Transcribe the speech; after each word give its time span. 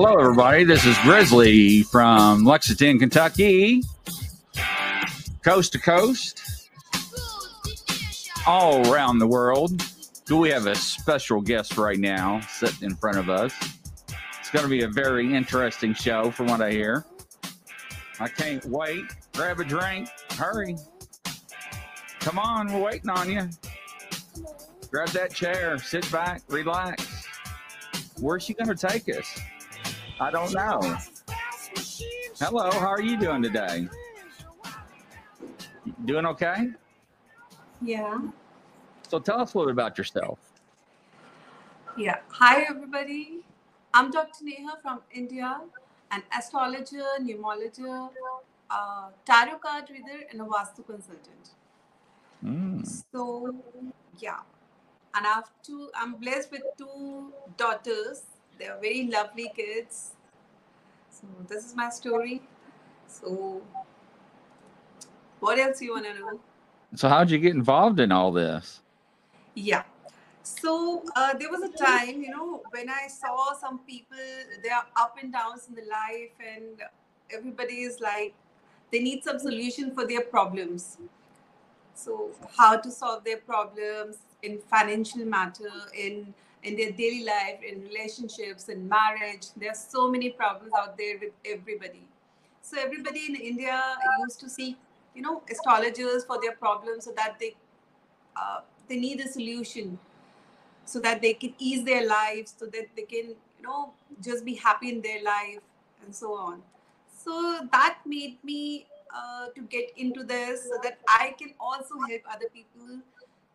Hello, 0.00 0.14
everybody. 0.14 0.62
This 0.62 0.86
is 0.86 0.96
Grizzly 0.98 1.82
from 1.82 2.44
Lexington, 2.44 3.00
Kentucky, 3.00 3.82
coast 5.42 5.72
to 5.72 5.80
coast, 5.80 6.70
all 8.46 8.88
around 8.92 9.18
the 9.18 9.26
world. 9.26 9.82
Do 10.24 10.36
we 10.36 10.50
have 10.50 10.68
a 10.68 10.76
special 10.76 11.40
guest 11.40 11.76
right 11.76 11.98
now 11.98 12.38
sitting 12.42 12.88
in 12.90 12.94
front 12.94 13.18
of 13.18 13.28
us? 13.28 13.52
It's 14.38 14.50
going 14.52 14.62
to 14.62 14.68
be 14.68 14.82
a 14.82 14.88
very 14.88 15.34
interesting 15.34 15.94
show, 15.94 16.30
from 16.30 16.46
what 16.46 16.62
I 16.62 16.70
hear. 16.70 17.04
I 18.20 18.28
can't 18.28 18.64
wait. 18.66 19.04
Grab 19.34 19.58
a 19.58 19.64
drink. 19.64 20.08
Hurry. 20.34 20.76
Come 22.20 22.38
on, 22.38 22.72
we're 22.72 22.82
waiting 22.82 23.10
on 23.10 23.28
you. 23.28 23.50
Grab 24.92 25.08
that 25.08 25.34
chair, 25.34 25.76
sit 25.78 26.08
back, 26.12 26.42
relax. 26.46 27.26
Where's 28.20 28.44
she 28.44 28.54
going 28.54 28.68
to 28.68 28.76
take 28.76 29.08
us? 29.08 29.40
I 30.20 30.30
don't 30.32 30.52
know. 30.52 30.96
Hello, 32.40 32.70
how 32.72 32.88
are 32.88 33.00
you 33.00 33.16
doing 33.16 33.40
today? 33.40 33.88
Doing 36.04 36.26
okay? 36.26 36.70
Yeah. 37.80 38.18
So 39.08 39.20
tell 39.20 39.40
us 39.40 39.54
a 39.54 39.58
little 39.58 39.72
bit 39.72 39.80
about 39.80 39.96
yourself. 39.96 40.38
Yeah. 41.96 42.16
Hi, 42.30 42.62
everybody. 42.62 43.44
I'm 43.94 44.10
Dr. 44.10 44.44
Nehha 44.44 44.82
from 44.82 45.00
India, 45.12 45.60
an 46.10 46.22
astrologer, 46.36 47.04
numerologist, 47.20 48.10
uh, 48.70 49.10
tarot 49.24 49.58
card 49.58 49.88
reader, 49.90 50.24
and 50.32 50.40
a 50.40 50.44
Vastu 50.44 50.84
consultant. 50.84 51.50
Mm. 52.44 53.04
So, 53.12 53.54
yeah. 54.18 54.40
And 55.14 55.26
I 55.26 55.34
have 55.34 55.50
two, 55.62 55.90
I'm 55.94 56.14
blessed 56.14 56.50
with 56.50 56.62
two 56.76 57.32
daughters. 57.56 58.22
They're 58.58 58.78
very 58.80 59.06
lovely 59.06 59.52
kids. 59.54 60.12
So, 61.10 61.26
this 61.48 61.64
is 61.64 61.74
my 61.74 61.90
story. 61.90 62.42
So, 63.06 63.62
what 65.40 65.58
else 65.58 65.80
you 65.80 65.92
want 65.92 66.06
to 66.06 66.14
know? 66.14 66.40
So 66.94 67.08
how'd 67.08 67.30
you 67.30 67.38
get 67.38 67.54
involved 67.54 68.00
in 68.00 68.12
all 68.12 68.32
this? 68.32 68.80
Yeah. 69.54 69.82
So 70.42 71.02
uh, 71.14 71.34
there 71.34 71.50
was 71.50 71.62
a 71.62 71.76
time, 71.76 72.22
you 72.22 72.30
know, 72.30 72.62
when 72.70 72.88
I 72.88 73.06
saw 73.08 73.52
some 73.54 73.80
people, 73.80 74.16
they 74.62 74.70
are 74.70 74.86
up 74.96 75.16
and 75.22 75.32
downs 75.32 75.68
in 75.68 75.74
the 75.74 75.82
life, 75.82 76.32
and 76.40 76.80
everybody 77.30 77.82
is 77.82 78.00
like, 78.00 78.34
they 78.90 79.00
need 79.00 79.22
some 79.22 79.38
solution 79.38 79.94
for 79.94 80.06
their 80.06 80.22
problems. 80.22 80.96
So 81.94 82.30
how 82.56 82.78
to 82.78 82.90
solve 82.90 83.24
their 83.24 83.36
problems 83.36 84.16
in 84.42 84.58
financial 84.70 85.24
matter, 85.26 85.70
in 85.96 86.32
in 86.62 86.76
their 86.76 86.92
daily 86.92 87.24
life, 87.24 87.60
in 87.66 87.82
relationships, 87.82 88.68
in 88.68 88.88
marriage. 88.88 89.46
There 89.56 89.70
are 89.70 89.74
so 89.74 90.10
many 90.10 90.30
problems 90.30 90.72
out 90.78 90.96
there 90.98 91.18
with 91.20 91.32
everybody. 91.44 92.02
So 92.62 92.78
everybody 92.80 93.26
in 93.28 93.36
India 93.36 93.80
used 94.20 94.40
to 94.40 94.48
seek, 94.48 94.76
you 95.14 95.22
know, 95.22 95.42
astrologers 95.50 96.24
for 96.24 96.40
their 96.40 96.52
problems 96.52 97.04
so 97.04 97.12
that 97.16 97.38
they 97.40 97.54
uh, 98.36 98.60
they 98.88 98.96
need 98.96 99.20
a 99.20 99.28
solution 99.28 99.98
so 100.84 101.00
that 101.00 101.20
they 101.20 101.34
can 101.34 101.54
ease 101.58 101.84
their 101.84 102.06
lives 102.06 102.54
so 102.58 102.66
that 102.66 102.86
they 102.96 103.02
can 103.02 103.28
you 103.58 103.62
know 103.62 103.92
just 104.22 104.44
be 104.44 104.54
happy 104.54 104.88
in 104.88 105.02
their 105.02 105.22
life 105.22 105.60
and 106.04 106.14
so 106.14 106.34
on 106.34 106.62
so 107.24 107.60
that 107.72 107.98
made 108.06 108.42
me 108.42 108.86
uh, 109.14 109.46
to 109.54 109.62
get 109.62 109.90
into 109.96 110.24
this 110.24 110.62
so 110.62 110.78
that 110.82 110.98
i 111.08 111.34
can 111.38 111.52
also 111.60 112.00
help 112.08 112.22
other 112.34 112.48
people 112.54 112.98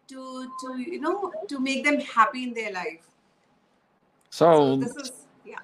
to 0.07 0.51
to 0.61 0.77
you 0.79 0.99
know 0.99 1.31
to 1.47 1.59
make 1.59 1.83
them 1.83 1.99
happy 1.99 2.43
in 2.43 2.53
their 2.53 2.71
life 2.71 3.05
So, 4.29 4.77
this 4.77 4.95
is 4.95 5.11
yeah 5.45 5.59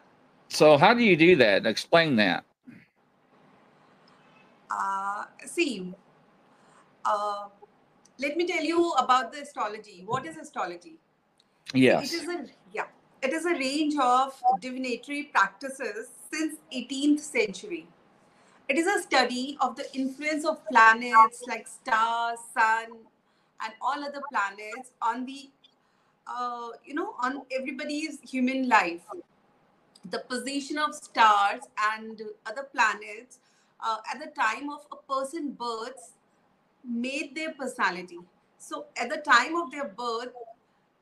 so 0.49 0.77
how 0.77 0.93
do 0.95 1.03
you 1.03 1.15
do 1.15 1.35
that? 1.37 1.65
Explain 1.67 2.15
that. 2.15 2.43
uh, 4.71 5.25
see 5.45 5.93
uh, 7.05 7.47
let 8.19 8.35
me 8.37 8.47
tell 8.47 8.63
you 8.63 8.91
about 8.93 9.31
the 9.31 9.41
astrology 9.41 10.03
what 10.05 10.25
is 10.25 10.37
astrology 10.37 10.97
Yes. 11.73 12.13
It 12.13 12.21
is 12.21 12.29
a 12.29 12.45
yeah. 12.73 12.85
It 13.21 13.33
is 13.33 13.45
a 13.45 13.51
range 13.51 13.95
of 14.01 14.33
divinatory 14.61 15.23
practices 15.23 16.07
since 16.31 16.55
18th 16.73 17.19
century. 17.19 17.87
It 18.69 18.77
is 18.77 18.87
a 18.87 19.01
study 19.01 19.57
of 19.59 19.75
the 19.75 19.93
influence 19.93 20.45
of 20.45 20.65
planets 20.69 21.43
like 21.47 21.67
stars, 21.67 22.39
sun, 22.53 22.87
and 23.63 23.73
all 23.81 24.03
other 24.03 24.23
planets 24.29 24.91
on 25.01 25.25
the 25.25 25.49
uh, 26.27 26.69
you 26.85 26.93
know 26.93 27.15
on 27.21 27.41
everybody's 27.51 28.19
human 28.21 28.67
life. 28.67 29.01
The 30.09 30.19
position 30.19 30.77
of 30.77 30.95
stars 30.95 31.63
and 31.93 32.21
other 32.45 32.63
planets 32.73 33.39
uh, 33.83 33.97
at 34.11 34.19
the 34.19 34.31
time 34.31 34.69
of 34.69 34.85
a 34.91 35.13
person 35.13 35.51
births 35.51 36.13
made 36.83 37.35
their 37.35 37.53
personality. 37.53 38.19
So 38.57 38.85
at 38.97 39.09
the 39.09 39.17
time 39.17 39.55
of 39.55 39.71
their 39.71 39.89
birth, 39.89 40.33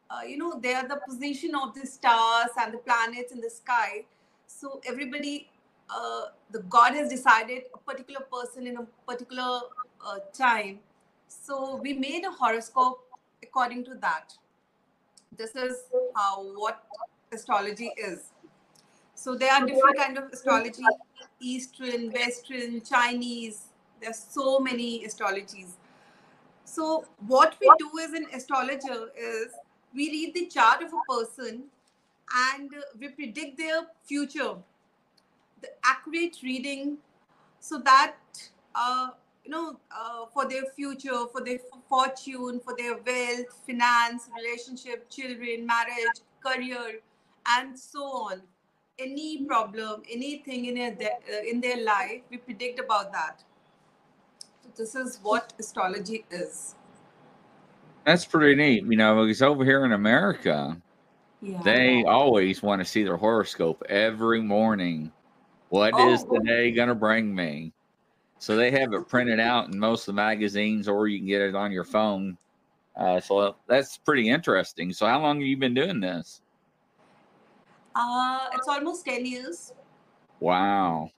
uh, 0.09 0.22
you 0.28 0.38
know 0.38 0.59
they 0.59 0.74
are 0.74 0.88
the 0.88 1.00
position 1.07 1.56
of 1.56 1.74
the 1.74 1.85
stars 1.85 2.50
and 2.62 2.74
the 2.74 2.78
planets 2.78 3.31
in 3.31 3.41
the 3.41 3.50
sky 3.50 4.06
so 4.45 4.81
everybody 4.85 5.50
uh, 5.89 6.25
the 6.51 6.59
god 6.75 6.94
has 6.94 7.09
decided 7.09 7.63
a 7.74 7.78
particular 7.78 8.22
person 8.31 8.68
in 8.68 8.78
a 8.78 8.84
particular 9.06 9.62
uh, 10.06 10.19
time 10.34 10.79
so 11.27 11.75
we 11.75 11.93
made 11.93 12.25
a 12.25 12.31
horoscope 12.31 13.03
according 13.43 13.85
to 13.85 13.95
that. 13.95 14.33
This 15.38 15.55
is 15.55 15.83
how 16.15 16.43
what 16.55 16.83
astrology 17.31 17.91
is. 17.97 18.31
So 19.15 19.35
there 19.35 19.51
are 19.51 19.65
different 19.65 19.97
kind 19.97 20.17
of 20.17 20.31
astrology 20.31 20.83
eastern 21.39 22.11
western 22.11 22.81
chinese. 22.81 23.67
There's 24.01 24.17
so 24.17 24.59
many 24.59 25.05
astrologies. 25.05 25.71
So 26.65 27.05
what 27.25 27.55
we 27.59 27.71
do 27.79 27.89
as 28.03 28.13
an 28.13 28.27
astrologer 28.33 29.11
is 29.17 29.53
we 29.94 30.09
read 30.09 30.33
the 30.33 30.47
chart 30.47 30.83
of 30.83 30.91
a 30.94 31.01
person 31.11 31.63
and 32.51 32.71
we 32.99 33.09
predict 33.09 33.57
their 33.57 33.88
future. 34.03 34.55
The 35.61 35.69
accurate 35.83 36.38
reading 36.44 36.97
so 37.59 37.79
that 37.79 38.15
uh, 38.75 39.09
you 39.47 39.51
know 39.51 39.79
uh, 39.91 40.25
for 40.33 40.47
their 40.49 40.63
future 40.75 41.25
for 41.31 41.41
their 41.43 41.59
fortune 41.87 42.59
for 42.59 42.75
their 42.77 42.97
wealth 43.09 43.53
finance 43.65 44.29
relationship 44.35 45.09
children 45.09 45.65
marriage 45.65 46.19
career 46.45 46.99
and 47.55 47.79
so 47.79 48.03
on 48.03 48.41
any 48.99 49.45
problem 49.45 50.01
anything 50.11 50.65
in 50.65 50.75
their, 50.97 51.17
uh, 51.33 51.43
in 51.49 51.61
their 51.61 51.81
life 51.83 52.21
we 52.29 52.37
predict 52.37 52.79
about 52.79 53.11
that 53.13 53.43
so 54.63 54.69
this 54.75 54.95
is 54.95 55.19
what 55.23 55.53
astrology 55.59 56.25
is 56.29 56.75
That's 58.05 58.25
pretty 58.25 58.55
neat. 58.55 58.83
You 58.85 58.97
know, 58.97 59.25
because 59.25 59.41
over 59.41 59.63
here 59.65 59.85
in 59.85 59.91
America, 59.91 60.81
yeah 61.41 61.61
they 61.63 62.03
always 62.05 62.61
want 62.63 62.81
to 62.81 62.85
see 62.85 63.03
their 63.03 63.17
horoscope 63.17 63.83
every 63.89 64.41
morning. 64.41 65.11
What 65.69 66.00
is 66.00 66.23
Oh. 66.23 66.27
the 66.31 66.39
day 66.41 66.71
going 66.71 66.89
to 66.89 66.95
bring 66.95 67.33
me? 67.35 67.73
So 68.39 68.56
they 68.56 68.72
have 68.72 68.94
it 68.94 69.07
printed 69.07 69.39
out 69.39 69.72
in 69.72 69.80
most 69.80 70.01
of 70.01 70.07
the 70.07 70.22
magazines, 70.22 70.88
or 70.88 71.07
you 71.07 71.19
can 71.19 71.28
get 71.28 71.42
it 71.42 71.56
on 71.56 71.72
your 71.72 71.84
phone. 71.84 72.38
Uh, 72.95 73.19
so 73.19 73.56
that's 73.68 73.98
pretty 73.98 74.30
interesting. 74.30 74.94
So, 74.94 75.06
how 75.06 75.22
long 75.22 75.39
have 75.39 75.48
you 75.48 75.57
been 75.57 75.74
doing 75.74 76.00
this? 76.00 76.42
uh, 77.95 78.48
it's 78.54 78.68
almost 78.68 79.06
10 79.06 79.25
years 79.25 79.74
Wow. 80.39 81.10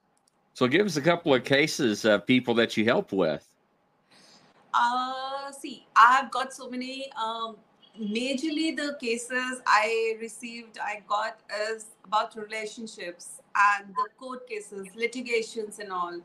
So, 0.53 0.67
give 0.67 0.85
us 0.85 0.95
a 0.97 1.01
couple 1.01 1.33
of 1.33 1.43
cases 1.43 2.05
of 2.05 2.25
people 2.25 2.53
that 2.55 2.77
you 2.77 2.85
help 2.85 3.11
with. 3.11 3.45
Uh, 4.73 5.51
see, 5.51 5.85
I've 5.95 6.31
got 6.31 6.53
so 6.53 6.69
many. 6.69 7.11
Um, 7.13 7.57
majorly, 7.99 8.75
the 8.75 8.97
cases 9.01 9.61
I 9.65 10.15
received, 10.21 10.77
I 10.79 11.01
got 11.07 11.39
is 11.69 11.87
about 12.05 12.35
relationships 12.35 13.41
and 13.55 13.89
the 13.89 14.07
court 14.17 14.47
cases, 14.47 14.87
litigations, 14.95 15.79
and 15.79 15.91
all. 15.91 16.19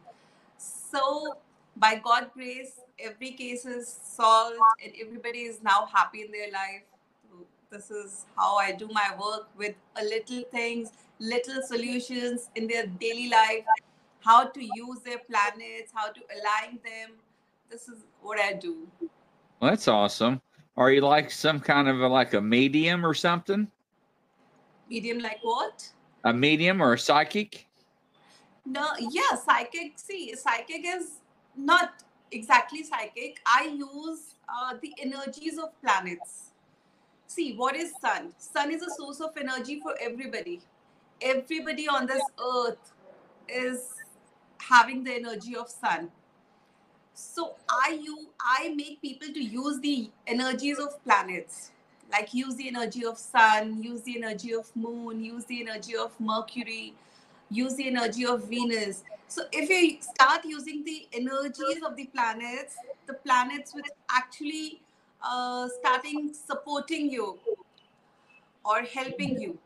So, 0.94 1.38
by 1.76 1.96
God 2.04 2.30
grace, 2.34 2.78
every 3.00 3.32
case 3.32 3.66
is 3.66 3.88
solved 3.88 4.58
and 4.82 4.92
everybody 5.02 5.40
is 5.40 5.60
now 5.60 5.88
happy 5.92 6.22
in 6.22 6.30
their 6.30 6.52
life. 6.52 6.82
This 7.68 7.90
is 7.90 8.26
how 8.36 8.56
I 8.58 8.70
do 8.70 8.86
my 8.92 9.10
work 9.20 9.48
with 9.58 9.74
a 10.00 10.04
little 10.04 10.44
things, 10.52 10.92
little 11.18 11.62
solutions 11.62 12.48
in 12.54 12.68
their 12.68 12.86
daily 12.86 13.28
life, 13.28 13.64
how 14.20 14.44
to 14.44 14.62
use 14.62 15.00
their 15.04 15.18
planets, 15.18 15.90
how 15.92 16.12
to 16.12 16.20
align 16.36 16.78
them. 16.84 17.16
This 17.68 17.88
is 17.88 18.04
what 18.22 18.38
I 18.38 18.52
do. 18.52 18.86
Well, 19.58 19.70
that's 19.70 19.88
awesome. 19.88 20.40
Are 20.76 20.92
you 20.92 21.00
like 21.00 21.32
some 21.32 21.58
kind 21.58 21.88
of 21.88 22.02
a, 22.02 22.06
like 22.06 22.34
a 22.34 22.40
medium 22.40 23.04
or 23.04 23.14
something? 23.14 23.66
Medium 24.88 25.18
like 25.18 25.38
what? 25.42 25.88
A 26.22 26.32
medium 26.32 26.80
or 26.80 26.92
a 26.92 26.98
psychic? 26.98 27.66
No, 28.66 28.90
yeah, 28.98 29.36
psychic. 29.44 29.94
See, 29.98 30.34
psychic 30.36 30.84
is 30.86 31.20
not 31.56 32.02
exactly 32.32 32.82
psychic. 32.84 33.40
I 33.46 33.66
use 33.76 34.34
uh, 34.48 34.76
the 34.82 34.94
energies 35.00 35.58
of 35.58 35.70
planets. 35.82 36.50
See, 37.26 37.54
what 37.56 37.76
is 37.76 37.92
sun? 38.00 38.34
Sun 38.38 38.72
is 38.72 38.82
a 38.82 38.90
source 38.90 39.20
of 39.20 39.36
energy 39.36 39.80
for 39.80 39.94
everybody. 40.00 40.60
everybody 41.22 41.88
on 41.88 42.06
this 42.06 42.22
earth 42.56 42.92
is 43.48 43.90
having 44.58 45.04
the 45.04 45.14
energy 45.14 45.56
of 45.56 45.68
sun 45.68 46.10
so 47.14 47.54
i 47.68 47.98
you 48.02 48.28
i 48.40 48.72
make 48.76 49.00
people 49.02 49.28
to 49.28 49.42
use 49.42 49.80
the 49.80 50.10
energies 50.26 50.78
of 50.78 51.02
planets 51.04 51.70
like 52.12 52.34
use 52.34 52.56
the 52.56 52.68
energy 52.68 53.04
of 53.04 53.18
sun 53.18 53.82
use 53.82 54.02
the 54.02 54.16
energy 54.16 54.54
of 54.54 54.74
moon 54.76 55.24
use 55.24 55.44
the 55.46 55.60
energy 55.60 55.96
of 55.96 56.18
mercury 56.20 56.94
use 57.50 57.76
the 57.76 57.86
energy 57.86 58.26
of 58.26 58.48
venus. 58.48 59.04
So 59.28 59.42
if 59.52 59.68
you 59.68 60.00
start 60.00 60.44
using 60.44 60.84
the 60.84 61.08
energies 61.12 61.82
of 61.84 61.96
the 61.96 62.06
planets 62.06 62.76
the 63.06 63.14
planets 63.14 63.74
will 63.74 63.82
actually 64.10 64.80
uh, 65.22 65.68
starting 65.80 66.32
supporting 66.32 67.10
you 67.10 67.38
or 68.64 68.82
helping 68.82 69.40
you. 69.40 69.58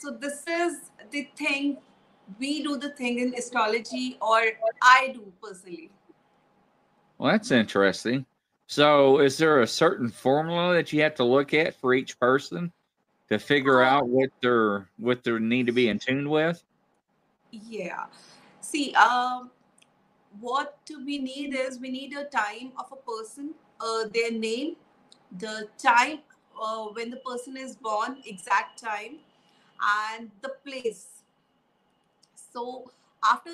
So 0.00 0.10
this 0.10 0.44
is 0.46 0.90
the 1.10 1.28
thing 1.36 1.78
we 2.38 2.62
do 2.62 2.76
the 2.76 2.90
thing 2.90 3.20
in 3.20 3.34
astrology 3.34 4.18
or 4.20 4.42
i 4.82 5.10
do 5.14 5.32
personally. 5.42 5.90
Well 7.18 7.32
that's 7.32 7.50
interesting. 7.50 8.26
So 8.66 9.20
is 9.20 9.38
there 9.38 9.60
a 9.60 9.66
certain 9.66 10.08
formula 10.08 10.74
that 10.74 10.92
you 10.92 11.02
have 11.02 11.14
to 11.16 11.24
look 11.24 11.54
at 11.54 11.76
for 11.76 11.94
each 11.94 12.18
person 12.18 12.72
to 13.28 13.38
figure 13.38 13.82
Uh, 13.82 13.90
out 13.90 14.08
what 14.08 14.30
they're 14.42 14.88
what 14.98 15.22
they 15.22 15.38
need 15.38 15.66
to 15.66 15.72
be 15.72 15.88
in 15.88 15.98
tune 15.98 16.28
with 16.28 16.62
yeah. 17.68 18.06
See 18.60 18.94
um 18.94 19.50
what 20.40 20.78
we 21.06 21.18
need 21.18 21.54
is 21.54 21.78
we 21.80 21.90
need 21.90 22.14
a 22.16 22.24
time 22.24 22.72
of 22.78 22.92
a 22.92 22.96
person 23.10 23.54
uh, 23.80 24.04
their 24.14 24.30
name 24.32 24.76
the 25.38 25.68
time 25.78 26.20
uh, 26.60 26.84
when 26.86 27.10
the 27.10 27.16
person 27.18 27.56
is 27.56 27.76
born 27.76 28.18
exact 28.26 28.78
time 28.82 29.18
and 30.16 30.30
the 30.42 30.50
place. 30.64 31.22
So 32.52 32.90
after 33.24 33.50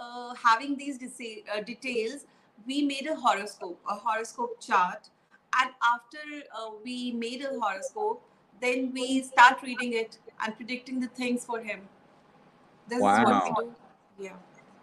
uh, 0.00 0.34
having 0.34 0.76
these 0.76 0.98
disa- 0.98 1.42
uh, 1.54 1.62
details 1.62 2.26
we 2.66 2.82
made 2.82 3.06
a 3.06 3.14
horoscope 3.16 3.80
a 3.88 3.94
horoscope 3.94 4.60
chart. 4.60 5.08
And 5.60 5.70
after 5.82 6.18
uh, 6.56 6.70
we 6.84 7.12
made 7.12 7.42
a 7.44 7.58
horoscope 7.60 8.22
then 8.60 8.92
we 8.92 9.22
start 9.22 9.62
reading 9.62 9.92
it 9.94 10.18
and 10.40 10.56
predicting 10.56 11.00
the 11.00 11.08
things 11.08 11.44
for 11.44 11.60
him 11.60 11.80
this 12.88 12.98
is 12.98 13.02
what 13.02 13.26
we 13.26 13.32
wow. 13.32 13.74
yeah. 14.18 14.32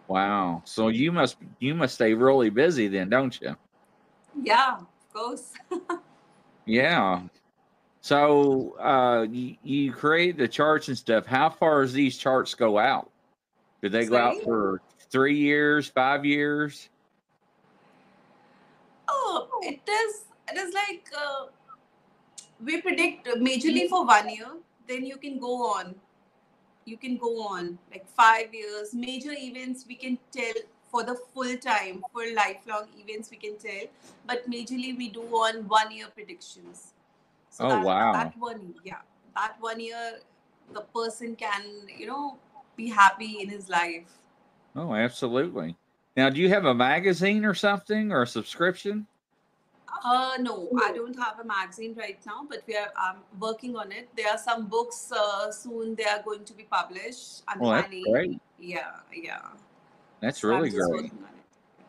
Wow. 0.08 0.62
So 0.64 0.88
you 0.88 1.12
must 1.12 1.36
you 1.58 1.74
must 1.74 1.94
stay 1.94 2.14
really 2.14 2.50
busy 2.50 2.88
then 2.88 3.08
don't 3.08 3.38
you? 3.40 3.56
Yeah 4.42 4.78
of 4.78 5.12
course. 5.12 5.52
Yeah. 6.64 7.22
So 8.02 8.76
uh 8.78 9.26
you, 9.28 9.56
you 9.62 9.92
create 9.92 10.38
the 10.38 10.46
charts 10.46 10.88
and 10.88 10.96
stuff. 10.96 11.26
How 11.26 11.50
far 11.50 11.82
does 11.82 11.92
these 11.92 12.16
charts 12.16 12.54
go 12.54 12.78
out? 12.78 13.10
Do 13.82 13.88
they 13.88 14.06
go 14.06 14.16
out 14.16 14.36
for 14.44 14.80
three 15.10 15.36
years 15.36 15.88
five 15.88 16.24
years? 16.24 16.88
Oh 19.08 19.48
it 19.62 19.80
is 19.88 20.24
it 20.48 20.56
is 20.56 20.72
like 20.74 21.06
uh, 21.16 21.46
we 22.64 22.80
predict 22.80 23.26
majorly 23.26 23.88
for 23.88 24.06
one 24.06 24.28
year 24.28 24.52
then 24.86 25.04
you 25.04 25.16
can 25.16 25.38
go 25.38 25.66
on 25.66 25.94
you 26.84 26.96
can 26.96 27.16
go 27.16 27.42
on 27.46 27.78
like 27.90 28.06
five 28.06 28.52
years 28.54 28.94
major 28.94 29.32
events 29.32 29.84
we 29.88 29.94
can 29.94 30.18
tell 30.32 30.52
for 30.92 31.02
the 31.02 31.16
full 31.32 31.56
time 31.56 32.02
for 32.12 32.22
lifelong 32.34 32.86
events 32.98 33.30
we 33.30 33.36
can 33.36 33.56
tell 33.56 33.86
but 34.26 34.48
majorly 34.48 34.96
we 34.96 35.08
do 35.08 35.22
on 35.22 35.66
one 35.66 35.90
year 35.90 36.06
predictions. 36.14 36.92
So 37.50 37.64
oh 37.64 37.68
that 37.70 37.84
wow. 37.84 38.12
that 38.12 38.34
one 38.38 38.74
yeah 38.84 39.00
that 39.34 39.56
one 39.60 39.80
year 39.80 40.18
the 40.72 40.82
person 40.94 41.34
can 41.34 41.62
you 41.96 42.06
know 42.06 42.38
be 42.76 42.88
happy 42.88 43.40
in 43.40 43.48
his 43.48 43.68
life. 43.68 44.10
Oh 44.76 44.94
absolutely. 44.94 45.76
Now 46.16 46.28
do 46.28 46.40
you 46.40 46.50
have 46.50 46.66
a 46.66 46.74
magazine 46.74 47.44
or 47.44 47.54
something 47.54 48.12
or 48.12 48.22
a 48.22 48.26
subscription 48.26 49.06
Uh, 50.04 50.36
no, 50.40 50.68
I 50.82 50.92
don't 50.92 51.16
have 51.18 51.38
a 51.38 51.44
magazine 51.44 51.94
right 51.96 52.18
now, 52.26 52.46
but 52.48 52.62
we 52.66 52.76
are 52.76 52.90
um, 52.98 53.18
working 53.38 53.76
on 53.76 53.92
it. 53.92 54.08
There 54.16 54.28
are 54.28 54.38
some 54.38 54.66
books 54.66 55.12
uh, 55.12 55.52
soon 55.52 55.94
they 55.94 56.04
are 56.04 56.22
going 56.24 56.44
to 56.44 56.54
be 56.54 56.64
published 56.64 57.42
under 57.46 57.62
well 57.62 57.72
my 57.72 57.80
that's 57.82 57.92
name. 57.92 58.04
great 58.10 58.40
Yeah, 58.58 58.90
yeah. 59.14 59.40
that's 60.20 60.42
really 60.42 60.70
great 60.70 60.88
working 60.88 61.18
on 61.18 61.28
it. 61.38 61.86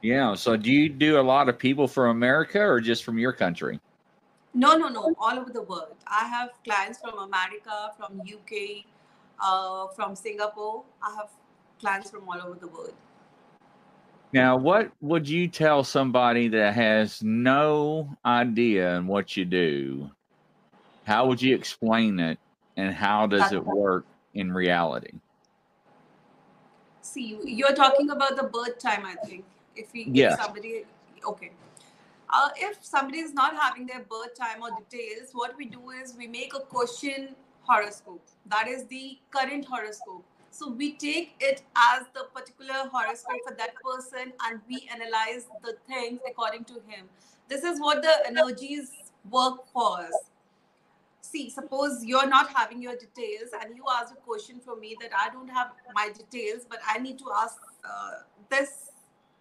yeah 0.00 0.34
so 0.34 0.56
do 0.56 0.70
you 0.72 0.88
do 0.88 1.20
a 1.20 1.22
lot 1.34 1.48
of 1.48 1.58
people 1.58 1.86
from 1.86 2.10
america 2.10 2.60
or 2.60 2.80
just 2.80 3.04
from 3.04 3.18
your 3.18 3.32
country 3.32 3.78
No, 4.54 4.76
no, 4.76 4.88
no. 4.88 5.14
All 5.18 5.38
over 5.40 5.50
the 5.52 5.62
world. 5.62 5.96
I 6.06 6.24
have 6.28 6.50
clients 6.64 6.98
from 7.02 7.16
America, 7.18 7.76
from 7.96 8.20
UK, 8.20 8.84
uh, 9.40 9.86
from 9.96 10.14
Singapore. 10.14 10.82
I 11.02 11.14
have 11.18 11.30
clients 11.80 12.10
from 12.10 12.28
all 12.28 12.40
over 12.46 12.58
the 12.64 12.68
world. 12.68 12.92
Now, 14.32 14.56
what 14.56 14.90
would 15.00 15.28
you 15.28 15.48
tell 15.48 15.84
somebody 15.84 16.48
that 16.48 16.74
has 16.74 17.22
no 17.22 18.08
idea 18.24 18.96
in 18.96 19.06
what 19.06 19.36
you 19.36 19.44
do? 19.44 20.10
How 21.04 21.26
would 21.26 21.42
you 21.42 21.54
explain 21.54 22.18
it, 22.18 22.38
and 22.76 22.94
how 22.94 23.26
does 23.26 23.52
it 23.52 23.64
work 23.64 24.06
in 24.34 24.52
reality? 24.52 25.12
see, 27.12 27.38
you're 27.44 27.74
talking 27.74 28.10
about 28.10 28.36
the 28.36 28.44
birth 28.44 28.78
time. 28.78 29.04
I 29.04 29.14
think 29.16 29.44
if 29.76 29.92
we 29.92 30.02
if 30.02 30.16
Yes. 30.16 30.38
somebody 30.40 30.84
okay. 31.26 31.50
Uh, 32.34 32.48
if 32.56 32.82
somebody 32.82 33.18
is 33.18 33.34
not 33.34 33.54
having 33.54 33.86
their 33.86 34.00
birth 34.00 34.34
time 34.34 34.62
or 34.62 34.70
details, 34.70 35.30
what 35.32 35.54
we 35.56 35.66
do 35.66 35.90
is 35.90 36.14
we 36.16 36.26
make 36.26 36.54
a 36.54 36.60
question 36.60 37.34
horoscope. 37.62 38.24
That 38.46 38.68
is 38.68 38.86
the 38.86 39.18
current 39.30 39.66
horoscope. 39.66 40.24
So 40.52 40.70
we 40.70 40.92
take 40.92 41.34
it 41.40 41.62
as 41.74 42.04
the 42.14 42.24
particular 42.34 42.88
horoscope 42.92 43.40
for 43.46 43.54
that 43.56 43.74
person 43.82 44.34
and 44.46 44.60
we 44.68 44.86
analyze 44.92 45.46
the 45.62 45.76
things 45.88 46.20
according 46.28 46.64
to 46.64 46.74
him. 46.86 47.08
This 47.48 47.64
is 47.64 47.80
what 47.80 48.02
the 48.02 48.12
energies 48.26 48.92
work 49.30 49.66
for 49.72 50.00
us. 50.00 50.12
See, 51.22 51.48
suppose 51.48 52.04
you're 52.04 52.28
not 52.28 52.50
having 52.54 52.82
your 52.82 52.96
details 52.96 53.50
and 53.58 53.74
you 53.74 53.84
ask 53.98 54.12
a 54.12 54.16
question 54.16 54.60
for 54.62 54.76
me 54.76 54.94
that 55.00 55.10
I 55.18 55.30
don't 55.30 55.48
have 55.48 55.72
my 55.94 56.10
details, 56.10 56.66
but 56.68 56.80
I 56.86 56.98
need 56.98 57.18
to 57.20 57.32
ask 57.34 57.56
uh, 57.82 58.10
this 58.50 58.90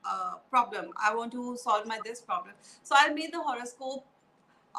uh, 0.06 0.36
problem. 0.50 0.92
I 0.96 1.14
want 1.14 1.34
to 1.34 1.58
solve 1.58 1.88
my 1.88 2.00
this 2.06 2.22
problem. 2.22 2.54
So 2.84 2.96
I'll 2.98 3.14
make 3.14 3.34
the 3.34 3.42
horoscope 3.42 4.06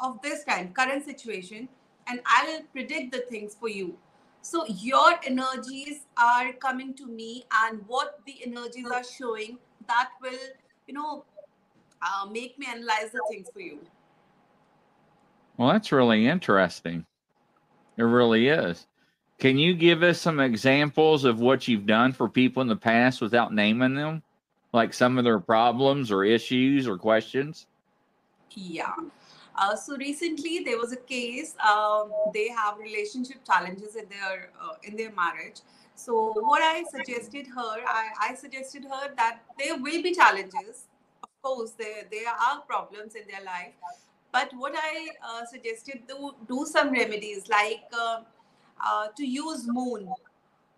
of 0.01 0.19
this 0.23 0.43
time, 0.43 0.73
current 0.73 1.05
situation, 1.05 1.69
and 2.07 2.21
I'll 2.25 2.63
predict 2.71 3.11
the 3.11 3.19
things 3.19 3.55
for 3.59 3.69
you. 3.69 3.95
So 4.43 4.65
your 4.67 5.13
energies 5.25 6.01
are 6.17 6.51
coming 6.53 6.93
to 6.95 7.07
me, 7.07 7.45
and 7.63 7.81
what 7.87 8.19
the 8.25 8.35
energies 8.45 8.85
are 8.91 9.03
showing 9.03 9.57
that 9.87 10.09
will, 10.21 10.37
you 10.85 10.93
know, 10.93 11.23
uh, 12.01 12.27
make 12.29 12.59
me 12.59 12.67
analyze 12.69 13.11
the 13.13 13.21
things 13.31 13.47
for 13.53 13.61
you. 13.61 13.79
Well, 15.55 15.69
that's 15.69 15.93
really 15.93 16.27
interesting. 16.27 17.05
It 17.95 18.03
really 18.03 18.49
is. 18.49 18.85
Can 19.39 19.57
you 19.57 19.73
give 19.73 20.03
us 20.03 20.19
some 20.19 20.41
examples 20.41 21.23
of 21.23 21.39
what 21.39 21.67
you've 21.69 21.85
done 21.85 22.11
for 22.11 22.27
people 22.27 22.61
in 22.61 22.67
the 22.67 22.75
past 22.75 23.21
without 23.21 23.53
naming 23.53 23.95
them? 23.95 24.23
Like 24.73 24.93
some 24.93 25.17
of 25.17 25.23
their 25.23 25.39
problems 25.39 26.11
or 26.11 26.25
issues 26.25 26.85
or 26.85 26.97
questions? 26.97 27.67
Yeah. 28.51 28.91
Uh, 29.55 29.75
so 29.75 29.95
recently 29.97 30.59
there 30.63 30.77
was 30.77 30.91
a 30.91 30.97
case. 30.97 31.55
Um, 31.59 32.11
they 32.33 32.49
have 32.49 32.77
relationship 32.77 33.45
challenges 33.45 33.95
in 33.95 34.05
their 34.09 34.49
uh, 34.61 34.75
in 34.83 34.95
their 34.95 35.11
marriage. 35.11 35.61
So 35.95 36.33
what 36.41 36.61
I 36.61 36.83
suggested 36.83 37.47
her, 37.47 37.75
I, 37.87 38.09
I 38.19 38.35
suggested 38.35 38.83
her 38.83 39.13
that 39.15 39.41
there 39.59 39.77
will 39.77 40.01
be 40.01 40.13
challenges. 40.13 40.87
Of 41.21 41.29
course, 41.41 41.71
there 41.71 42.05
there 42.11 42.29
are 42.29 42.61
problems 42.61 43.15
in 43.15 43.27
their 43.27 43.43
life, 43.43 43.73
but 44.31 44.51
what 44.57 44.73
I 44.75 45.09
uh, 45.23 45.45
suggested 45.45 46.07
to 46.07 46.35
do 46.47 46.65
some 46.65 46.91
remedies 46.91 47.47
like 47.47 47.83
uh, 47.93 48.21
uh, 48.83 49.07
to 49.15 49.25
use 49.25 49.65
moon. 49.67 50.11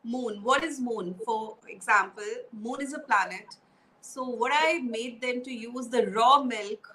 Moon. 0.03 0.43
What 0.43 0.63
is 0.63 0.79
moon? 0.79 1.15
For 1.25 1.57
example, 1.67 2.23
moon 2.53 2.81
is 2.81 2.93
a 2.93 2.99
planet. 2.99 3.55
So 4.01 4.23
what 4.23 4.51
I 4.53 4.79
made 4.79 5.19
them 5.19 5.41
to 5.43 5.51
use 5.51 5.87
the 5.87 6.07
raw 6.11 6.43
milk 6.43 6.94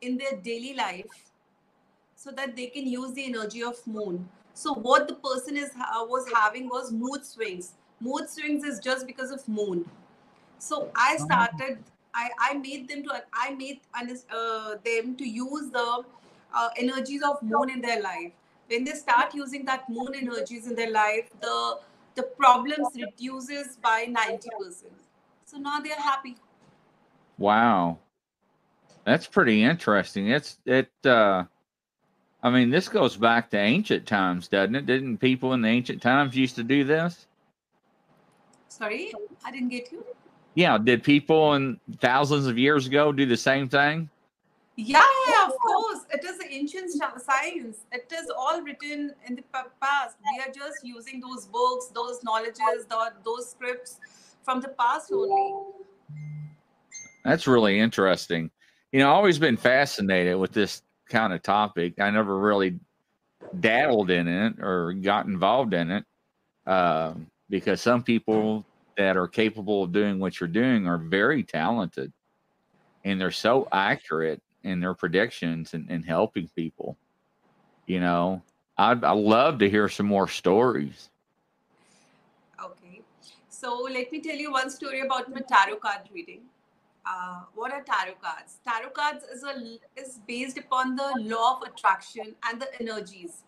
in 0.00 0.16
their 0.16 0.36
daily 0.36 0.74
life 0.74 1.06
so 2.16 2.30
that 2.30 2.56
they 2.56 2.66
can 2.66 2.86
use 2.86 3.12
the 3.14 3.24
energy 3.24 3.62
of 3.62 3.76
moon. 3.86 4.28
So 4.54 4.74
what 4.74 5.08
the 5.08 5.14
person 5.14 5.56
is 5.56 5.70
uh, 5.70 6.04
was 6.06 6.30
having 6.32 6.68
was 6.68 6.92
mood 6.92 7.24
swings. 7.24 7.72
Mood 8.00 8.28
swings 8.28 8.64
is 8.64 8.78
just 8.78 9.06
because 9.06 9.30
of 9.30 9.46
moon. 9.48 9.84
So 10.58 10.90
i 10.94 11.16
started 11.16 11.78
i 12.14 12.28
i 12.46 12.54
made 12.54 12.88
them 12.88 13.02
to 13.04 13.22
i 13.32 13.54
made 13.54 13.80
uh, 13.94 14.74
them 14.84 15.16
to 15.16 15.28
use 15.28 15.70
the 15.70 16.04
uh, 16.54 16.68
energies 16.76 17.22
of 17.22 17.42
moon 17.42 17.70
in 17.70 17.80
their 17.80 18.02
life. 18.02 18.32
When 18.68 18.84
they 18.84 18.92
start 18.92 19.34
using 19.34 19.64
that 19.64 19.88
moon 19.88 20.14
energies 20.14 20.66
in 20.66 20.74
their 20.74 20.90
life 20.90 21.30
the 21.40 21.78
the 22.16 22.24
problems 22.42 22.88
reduces 22.96 23.76
by 23.76 24.06
90% 24.06 24.90
so 25.44 25.58
now 25.58 25.80
they're 25.80 25.96
happy. 25.96 26.36
Wow. 27.38 27.98
That's 29.04 29.26
pretty 29.26 29.62
interesting. 29.62 30.28
It's 30.28 30.58
it 30.66 30.90
uh 31.04 31.44
I 32.42 32.50
mean, 32.50 32.70
this 32.70 32.88
goes 32.88 33.16
back 33.16 33.50
to 33.50 33.58
ancient 33.58 34.06
times, 34.06 34.48
doesn't 34.48 34.74
it? 34.74 34.86
Didn't 34.86 35.18
people 35.18 35.52
in 35.52 35.60
the 35.60 35.68
ancient 35.68 36.00
times 36.00 36.34
used 36.34 36.56
to 36.56 36.62
do 36.62 36.84
this? 36.84 37.26
Sorry, 38.68 39.12
I 39.44 39.50
didn't 39.50 39.68
get 39.68 39.92
you. 39.92 40.04
Yeah, 40.54 40.78
did 40.78 41.02
people 41.02 41.54
in 41.54 41.78
thousands 42.00 42.46
of 42.46 42.56
years 42.56 42.86
ago 42.86 43.12
do 43.12 43.26
the 43.26 43.36
same 43.36 43.68
thing? 43.68 44.08
Yeah, 44.76 45.04
yeah, 45.28 45.46
of 45.46 45.52
course. 45.58 46.06
It 46.10 46.24
is 46.24 46.38
ancient 46.48 46.90
science. 46.90 47.78
It 47.92 48.10
is 48.12 48.30
all 48.36 48.62
written 48.62 49.12
in 49.26 49.36
the 49.36 49.42
past. 49.52 50.16
We 50.32 50.40
are 50.40 50.52
just 50.52 50.82
using 50.82 51.20
those 51.20 51.46
books, 51.46 51.88
those 51.94 52.24
knowledges, 52.24 52.86
those 53.22 53.50
scripts 53.50 54.00
from 54.42 54.60
the 54.60 54.68
past 54.68 55.12
only. 55.12 55.54
That's 57.24 57.46
really 57.46 57.78
interesting. 57.78 58.50
You 58.92 59.00
know, 59.00 59.10
I've 59.10 59.16
always 59.16 59.38
been 59.38 59.56
fascinated 59.56 60.36
with 60.36 60.52
this 60.52 60.82
kind 61.08 61.32
of 61.32 61.42
topic. 61.42 62.00
I 62.00 62.10
never 62.10 62.38
really 62.38 62.78
dabbled 63.60 64.10
in 64.10 64.28
it 64.28 64.54
or 64.60 64.92
got 64.92 65.26
involved 65.26 65.74
in 65.74 65.90
it 65.90 66.04
uh, 66.66 67.14
because 67.48 67.80
some 67.80 68.02
people 68.02 68.64
that 68.96 69.16
are 69.16 69.28
capable 69.28 69.84
of 69.84 69.92
doing 69.92 70.18
what 70.18 70.40
you're 70.40 70.48
doing 70.48 70.86
are 70.86 70.98
very 70.98 71.42
talented 71.42 72.12
and 73.04 73.20
they're 73.20 73.30
so 73.30 73.66
accurate 73.72 74.42
in 74.62 74.80
their 74.80 74.94
predictions 74.94 75.74
and, 75.74 75.86
and 75.88 76.04
helping 76.04 76.48
people. 76.54 76.96
You 77.86 78.00
know, 78.00 78.42
I'd 78.76 79.04
I 79.04 79.12
love 79.12 79.58
to 79.60 79.70
hear 79.70 79.88
some 79.88 80.06
more 80.06 80.28
stories. 80.28 81.10
Okay, 82.62 83.00
so 83.48 83.88
let 83.90 84.12
me 84.12 84.20
tell 84.20 84.36
you 84.36 84.52
one 84.52 84.70
story 84.70 85.00
about 85.00 85.30
my 85.30 85.40
tarot 85.40 85.76
card 85.76 86.02
reading. 86.12 86.42
Uh, 87.06 87.42
what 87.54 87.72
are 87.72 87.82
tarot 87.82 88.14
cards? 88.22 88.58
Tarot 88.64 88.90
cards 88.90 89.24
is 89.24 89.42
a 89.42 89.78
is 90.00 90.20
based 90.26 90.58
upon 90.58 90.96
the 90.96 91.12
law 91.20 91.56
of 91.56 91.68
attraction 91.68 92.34
and 92.48 92.60
the 92.60 92.68
energies. 92.80 93.42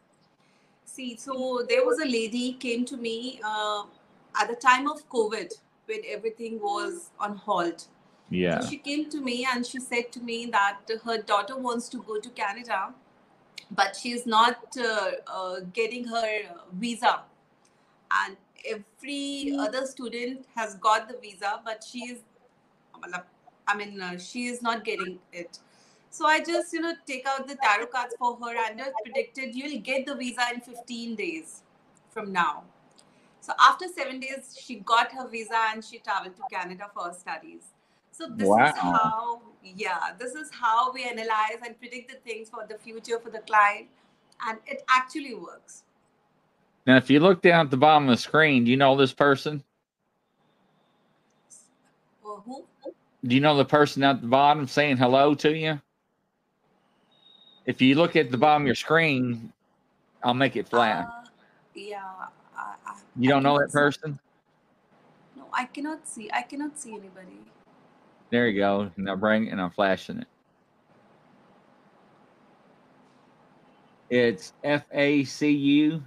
See, 0.85 1.17
so 1.17 1.65
there 1.69 1.85
was 1.85 1.99
a 1.99 2.05
lady 2.05 2.55
came 2.55 2.85
to 2.87 2.97
me 2.97 3.41
uh, 3.45 3.85
at 4.41 4.49
the 4.49 4.57
time 4.57 4.91
of 4.91 5.09
COVID 5.09 5.53
when 5.87 6.01
everything 6.07 6.61
was 6.61 7.11
on 7.19 7.37
hold 7.37 7.87
yeah. 8.33 8.61
So 8.61 8.71
she 8.71 8.79
came 8.79 9.11
to 9.11 9.21
me 9.21 9.47
and 9.53 9.65
she 9.65 9.79
said 9.79 10.11
to 10.13 10.21
me 10.21 10.47
that 10.47 10.79
her 11.05 11.19
daughter 11.19 11.57
wants 11.57 11.89
to 11.91 11.99
go 11.99 12.19
to 12.19 12.31
Canada, 12.31 12.95
but 13.71 13.95
she's 13.95 14.27
not 14.27 14.75
uh, 14.79 15.11
uh, 15.27 15.61
getting 15.75 16.07
her 16.07 16.41
visa. 16.73 17.21
And 18.11 18.37
every 18.67 19.55
other 19.59 19.87
student 19.87 20.47
has 20.55 20.77
got 20.77 21.09
the 21.09 21.19
visa, 21.19 21.61
but 21.65 21.85
she's, 21.87 22.21
I 23.67 23.77
mean, 23.77 24.01
uh, 24.01 24.19
she 24.19 24.47
is 24.47 24.63
not 24.63 24.85
getting 24.85 25.19
it. 25.33 25.59
So 26.11 26.27
I 26.27 26.41
just, 26.41 26.73
you 26.73 26.81
know, 26.81 26.95
take 27.07 27.27
out 27.27 27.49
the 27.49 27.57
tarot 27.57 27.87
cards 27.87 28.15
for 28.19 28.37
her 28.37 28.57
and 28.71 28.81
I 28.81 28.89
predicted 29.03 29.55
you'll 29.55 29.81
get 29.81 30.07
the 30.07 30.15
visa 30.15 30.43
in 30.53 30.61
15 30.61 31.15
days 31.15 31.63
from 32.11 32.33
now. 32.33 32.65
So 33.41 33.53
after 33.59 33.87
seven 33.89 34.21
days, 34.21 34.57
she 34.61 34.77
got 34.77 35.11
her 35.13 35.27
visa 35.29 35.59
and 35.73 35.85
she 35.85 35.99
traveled 35.99 36.37
to 36.37 36.43
Canada 36.51 36.91
for 36.95 37.05
her 37.05 37.15
studies. 37.15 37.63
So 38.13 38.29
this 38.29 38.47
wow. 38.47 38.67
is 38.67 38.79
how, 38.79 39.41
yeah, 39.65 40.13
this 40.19 40.35
is 40.35 40.51
how 40.53 40.93
we 40.93 41.05
analyze 41.05 41.59
and 41.65 41.79
predict 41.79 42.11
the 42.11 42.19
things 42.19 42.51
for 42.51 42.67
the 42.69 42.77
future 42.77 43.19
for 43.19 43.31
the 43.31 43.41
client, 43.41 43.89
and 44.47 44.59
it 44.67 44.85
actually 44.91 45.35
works. 45.35 45.83
Now, 46.87 46.99
if 46.99 47.09
you 47.09 47.21
look 47.21 47.41
down 47.43 47.67
at 47.67 47.71
the 47.71 47.77
bottom 47.77 48.09
of 48.09 48.17
the 48.17 48.23
screen, 48.23 48.65
do 48.65 48.71
you 48.71 48.77
know 48.77 48.97
this 48.97 49.15
person? 49.15 49.65
Well, 52.23 52.43
who? 52.45 52.65
Do 53.25 53.35
you 53.35 53.41
know 53.41 53.57
the 53.57 53.65
person 53.65 54.03
at 54.03 54.21
the 54.21 54.27
bottom 54.27 54.67
saying 54.67 54.97
hello 54.97 55.35
to 55.37 55.57
you? 55.57 55.81
If 57.67 57.81
you 57.81 57.95
look 57.95 58.17
at 58.17 58.33
the 58.33 58.37
bottom 58.37 58.63
of 58.63 58.67
your 58.67 58.75
screen, 58.75 59.53
I'll 60.25 60.35
make 60.35 60.57
it 60.57 60.69
flat. 60.69 61.07
Uh, 61.07 61.29
yeah. 61.75 62.03
I, 62.57 62.75
I, 62.85 62.95
you 63.17 63.29
don't 63.29 63.45
know 63.45 63.59
that 63.59 63.71
person? 63.71 64.19
No, 65.37 65.45
I 65.53 65.67
cannot 65.67 66.09
see. 66.09 66.29
I 66.33 66.43
cannot 66.43 66.77
see 66.77 66.91
anybody. 66.91 67.39
There 68.31 68.49
you 68.49 68.59
go. 68.59 68.91
Now 68.97 69.15
bring 69.15 69.51
and 69.51 69.61
I'm 69.61 69.71
flashing 69.71 70.19
it. 70.19 70.29
It's 74.11 74.53
F 74.65 74.85
A 74.93 75.23
C 75.25 75.51
U. 75.51 76.03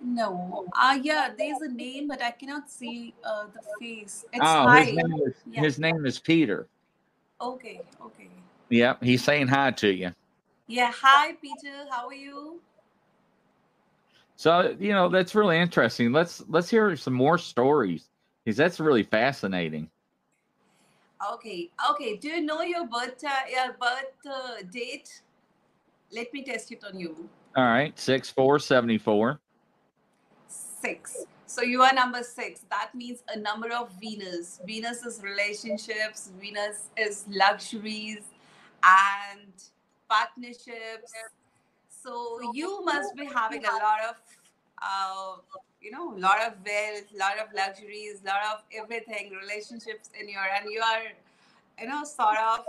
No. 0.00 0.66
Uh 0.76 0.98
yeah, 1.02 1.30
there's 1.36 1.60
a 1.60 1.68
name, 1.68 2.08
but 2.08 2.22
I 2.22 2.30
cannot 2.30 2.70
see 2.70 3.14
uh, 3.24 3.46
the 3.52 3.60
face. 3.80 4.24
It's 4.32 4.40
oh, 4.42 4.68
his 4.68 4.94
name, 4.94 5.20
is, 5.26 5.34
yeah. 5.50 5.60
his 5.60 5.78
name 5.78 6.06
is 6.06 6.18
Peter. 6.18 6.68
Okay, 7.40 7.80
okay. 8.02 8.28
Yep, 8.70 9.02
he's 9.02 9.24
saying 9.24 9.48
hi 9.48 9.70
to 9.72 9.88
you. 9.92 10.12
Yeah, 10.66 10.92
hi 10.94 11.32
Peter. 11.40 11.86
How 11.90 12.08
are 12.08 12.14
you? 12.14 12.60
So 14.36 14.76
you 14.78 14.92
know 14.92 15.08
that's 15.08 15.34
really 15.34 15.58
interesting. 15.58 16.12
Let's 16.12 16.44
let's 16.48 16.70
hear 16.70 16.94
some 16.96 17.14
more 17.14 17.38
stories 17.38 18.08
because 18.44 18.56
that's 18.56 18.78
really 18.78 19.02
fascinating. 19.02 19.90
Okay, 21.32 21.70
okay. 21.90 22.16
Do 22.16 22.28
you 22.28 22.42
know 22.42 22.62
your 22.62 22.86
birth 22.86 23.24
uh, 23.24 23.30
your 23.50 23.72
birth 23.72 24.14
uh, 24.30 24.62
date? 24.70 25.22
Let 26.12 26.32
me 26.32 26.44
test 26.44 26.70
it 26.70 26.84
on 26.84 26.98
you. 27.00 27.28
All 27.56 27.64
right, 27.64 27.98
six 27.98 28.30
four 28.30 28.60
seventy 28.60 28.98
four. 28.98 29.40
Six. 30.80 31.24
So 31.46 31.62
you 31.62 31.82
are 31.82 31.92
number 31.92 32.22
six. 32.22 32.60
That 32.70 32.94
means 32.94 33.22
a 33.28 33.38
number 33.38 33.72
of 33.72 33.90
Venus. 34.00 34.60
Venus 34.66 35.04
is 35.04 35.20
relationships. 35.22 36.30
Venus 36.40 36.90
is 36.96 37.24
luxuries 37.28 38.20
and 38.84 39.52
partnerships. 40.08 41.12
So 41.88 42.52
you 42.52 42.84
must 42.84 43.16
be 43.16 43.24
having 43.26 43.64
a 43.64 43.72
lot 43.72 44.00
of 44.08 44.16
uh, 44.80 45.36
you 45.80 45.90
know, 45.90 46.14
a 46.14 46.18
lot 46.18 46.40
of 46.40 46.54
wealth, 46.64 47.04
a 47.14 47.18
lot 47.18 47.38
of 47.38 47.52
luxuries, 47.54 48.20
a 48.24 48.26
lot 48.26 48.42
of 48.52 48.62
everything, 48.76 49.30
relationships 49.30 50.10
in 50.18 50.28
your, 50.28 50.42
and 50.42 50.70
you 50.70 50.80
are, 50.80 51.02
you 51.80 51.88
know, 51.88 52.04
sort 52.04 52.36
of 52.38 52.64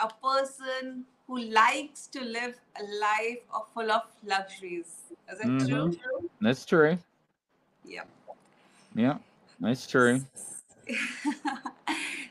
a 0.00 0.08
person 0.22 1.04
who 1.26 1.38
likes 1.38 2.06
to 2.08 2.22
live 2.22 2.54
a 2.78 2.82
life 3.00 3.38
of 3.52 3.66
full 3.72 3.90
of 3.90 4.02
luxuries. 4.24 5.02
Is 5.32 5.40
it 5.40 5.46
mm-hmm. 5.46 5.66
true? 5.66 6.30
That's 6.40 6.64
true. 6.66 6.98
Yeah. 7.84 8.02
Yeah, 8.94 9.18
that's 9.60 9.86
true. 9.86 10.20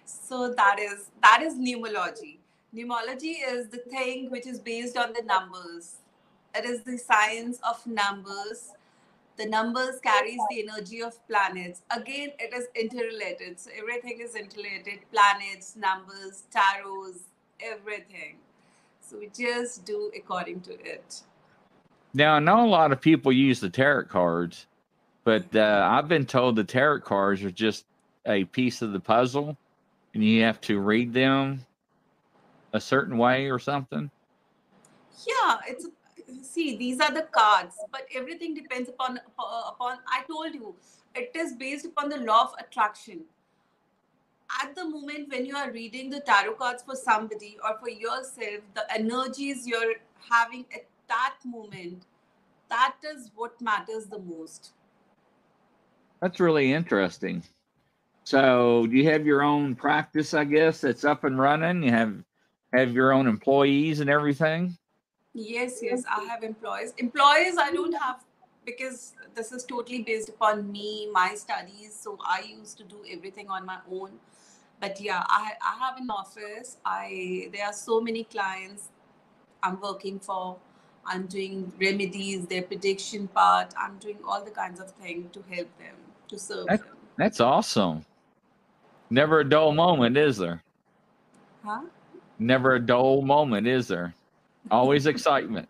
so 0.05 0.53
that 0.53 0.79
is 0.79 1.09
that 1.21 1.41
is 1.41 1.55
numerology. 1.55 2.38
Numerology 2.73 3.35
is 3.47 3.67
the 3.67 3.79
thing 3.89 4.29
which 4.29 4.47
is 4.47 4.59
based 4.59 4.97
on 4.97 5.13
the 5.13 5.23
numbers. 5.23 5.95
It 6.55 6.65
is 6.65 6.83
the 6.83 6.97
science 6.97 7.59
of 7.63 7.85
numbers 7.88 8.71
the 9.35 9.45
numbers 9.47 10.00
carries 10.00 10.39
the 10.50 10.67
energy 10.67 11.01
of 11.01 11.15
planets 11.27 11.81
again 11.89 12.29
it 12.39 12.53
is 12.53 12.67
interrelated 12.75 13.59
so 13.59 13.71
everything 13.75 14.19
is 14.21 14.35
interrelated 14.35 15.00
planets 15.12 15.75
numbers 15.75 16.43
tarots 16.53 17.21
everything 17.59 18.38
so 19.03 19.17
we 19.17 19.27
just 19.27 19.86
do 19.86 20.12
according 20.15 20.62
to 20.62 20.74
it. 20.74 21.22
Now 22.13 22.36
i 22.36 22.39
know 22.39 22.65
a 22.65 22.67
lot 22.67 22.91
of 22.91 23.01
people 23.01 23.31
use 23.31 23.60
the 23.60 23.69
tarot 23.69 24.05
cards 24.05 24.67
but 25.24 25.43
uh, 25.55 25.88
i've 25.91 26.07
been 26.07 26.25
told 26.25 26.55
the 26.55 26.63
tarot 26.63 27.01
cards 27.01 27.43
are 27.43 27.51
just 27.51 27.86
a 28.27 28.43
piece 28.45 28.81
of 28.81 28.93
the 28.93 29.00
puzzle 29.00 29.57
and 30.13 30.24
you 30.24 30.43
have 30.43 30.62
to 30.62 30.79
read 30.79 31.12
them 31.12 31.65
a 32.74 32.79
certain 32.79 33.17
way 33.17 33.50
or 33.50 33.60
something? 33.60 34.10
Yeah 35.27 35.57
it's 35.67 35.88
see 36.41 36.77
these 36.77 37.00
are 37.00 37.12
the 37.12 37.27
cards 37.31 37.75
but 37.91 38.07
everything 38.15 38.53
depends 38.53 38.89
upon 38.89 39.19
upon 39.38 39.98
i 40.07 40.24
told 40.27 40.53
you 40.53 40.75
it 41.15 41.31
is 41.36 41.53
based 41.53 41.86
upon 41.86 42.10
the 42.10 42.17
law 42.17 42.43
of 42.43 42.53
attraction 42.60 43.22
at 44.62 44.75
the 44.75 44.85
moment 44.85 45.31
when 45.31 45.45
you 45.45 45.55
are 45.55 45.71
reading 45.71 46.09
the 46.09 46.19
tarot 46.19 46.53
cards 46.53 46.83
for 46.83 46.95
somebody 46.95 47.57
or 47.63 47.77
for 47.79 47.89
yourself 47.89 48.62
the 48.73 48.85
energies 48.93 49.67
you're 49.67 49.95
having 50.29 50.65
at 50.73 50.85
that 51.07 51.35
moment 51.45 52.05
that 52.73 52.95
is 53.03 53.29
what 53.35 53.62
matters 53.62 54.05
the 54.05 54.17
most. 54.17 54.71
That's 56.21 56.39
really 56.39 56.73
interesting. 56.73 57.43
So 58.23 58.88
do 58.88 58.97
you 58.97 59.09
have 59.12 59.27
your 59.27 59.43
own 59.43 59.75
practice 59.75 60.33
i 60.33 60.43
guess 60.43 60.81
that's 60.81 61.03
up 61.03 61.23
and 61.23 61.38
running? 61.38 61.83
You 61.83 61.91
have 61.91 62.15
have 62.73 62.91
your 62.93 63.12
own 63.12 63.27
employees 63.27 64.00
and 64.00 64.09
everything? 64.09 64.75
Yes, 65.35 65.79
yes, 65.83 66.03
I 66.09 66.23
have 66.23 66.43
employees. 66.43 66.93
Employees, 66.97 67.57
I 67.59 67.71
don't 67.71 67.93
have 67.93 68.23
because 68.65 69.13
this 69.36 69.51
is 69.51 69.63
totally 69.65 70.01
based 70.01 70.29
upon 70.29 70.72
me, 70.72 71.10
my 71.12 71.36
studies. 71.36 71.98
So 72.00 72.17
I 72.25 72.43
used 72.60 72.77
to 72.77 72.84
do 72.84 72.98
everything 73.12 73.50
on 73.50 73.65
my 73.65 73.79
own. 73.91 74.12
But 74.79 75.00
yeah, 75.00 75.24
I, 75.27 75.53
I 75.62 75.79
have 75.79 75.98
an 75.98 76.10
office. 76.10 76.77
I 76.86 77.50
there 77.53 77.65
are 77.65 77.74
so 77.74 78.01
many 78.01 78.24
clients 78.25 78.89
I'm 79.62 79.79
working 79.79 80.20
for. 80.20 80.58
I'm 81.05 81.25
doing 81.25 81.72
remedies, 81.79 82.46
their 82.48 82.62
prediction 82.62 83.27
part. 83.27 83.74
I'm 83.77 83.98
doing 83.98 84.17
all 84.27 84.43
the 84.43 84.51
kinds 84.51 84.79
of 84.79 84.91
things 84.91 85.32
to 85.34 85.43
help 85.53 85.67
them, 85.77 85.96
to 86.29 86.39
serve 86.39 86.67
that, 86.67 86.79
them. 86.79 86.96
That's 87.17 87.39
awesome. 87.41 88.05
Never 89.10 89.41
a 89.41 89.50
dull 89.50 89.74
moment, 89.74 90.17
is 90.17 90.38
there? 90.38 90.63
Huh? 91.63 91.82
Never 92.39 92.75
a 92.75 92.79
dull 92.79 93.22
moment, 93.22 93.67
is 93.67 93.88
there? 93.88 94.13
Always 94.72 95.05
excitement. 95.13 95.67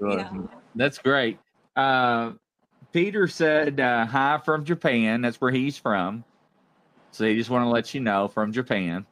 Yeah. 0.00 0.30
That's 0.78 0.98
great. 0.98 1.40
Uh, 1.74 2.32
Peter 2.92 3.26
said 3.26 3.80
uh, 3.80 4.06
hi 4.06 4.38
from 4.44 4.64
Japan. 4.64 5.22
That's 5.22 5.40
where 5.40 5.50
he's 5.50 5.76
from. 5.76 6.24
So 7.12 7.26
he 7.26 7.34
just 7.34 7.50
want 7.50 7.64
to 7.64 7.68
let 7.68 7.94
you 7.94 8.00
know 8.00 8.28
from 8.28 8.52
Japan. 8.52 9.04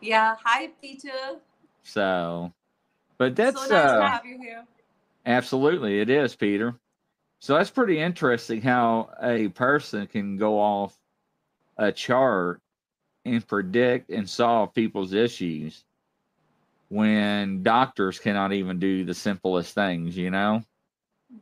Yeah. 0.00 0.34
Hi, 0.44 0.70
Peter. 0.80 1.38
So, 1.84 2.52
but 3.18 3.36
that's 3.36 3.68
so 3.68 3.72
nice 3.72 3.92
to 3.92 3.98
uh, 3.98 4.10
have 4.10 4.26
you 4.26 4.38
here. 4.38 4.64
absolutely 5.24 6.00
it 6.00 6.10
is, 6.10 6.34
Peter. 6.34 6.74
So 7.40 7.54
that's 7.54 7.70
pretty 7.70 8.00
interesting 8.00 8.60
how 8.60 9.10
a 9.22 9.48
person 9.48 10.08
can 10.08 10.36
go 10.38 10.58
off 10.58 10.98
a 11.78 11.92
chart 11.92 12.60
and 13.24 13.46
predict 13.46 14.10
and 14.10 14.28
solve 14.28 14.74
people's 14.74 15.12
issues 15.12 15.84
when 16.88 17.62
doctors 17.62 18.18
cannot 18.18 18.52
even 18.52 18.80
do 18.80 19.04
the 19.04 19.14
simplest 19.14 19.74
things, 19.74 20.16
you 20.16 20.30
know? 20.30 20.62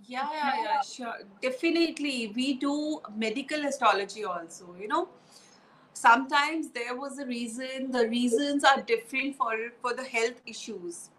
Yeah, 0.07 0.29
yeah, 0.33 0.63
yeah, 0.63 0.81
sure. 0.83 1.15
Definitely. 1.41 2.33
We 2.35 2.55
do 2.55 3.01
medical 3.17 3.65
astrology 3.67 4.25
also, 4.25 4.75
you 4.79 4.89
know. 4.89 5.09
Sometimes 5.93 6.71
there 6.71 6.95
was 6.95 7.19
a 7.19 7.27
reason, 7.27 7.91
the 7.91 8.09
reasons 8.09 8.65
are 8.65 8.83
different 8.83 9.37
for 9.37 9.57
for 9.81 9.95
the 9.95 10.05
health 10.05 10.41
issues. 10.47 11.11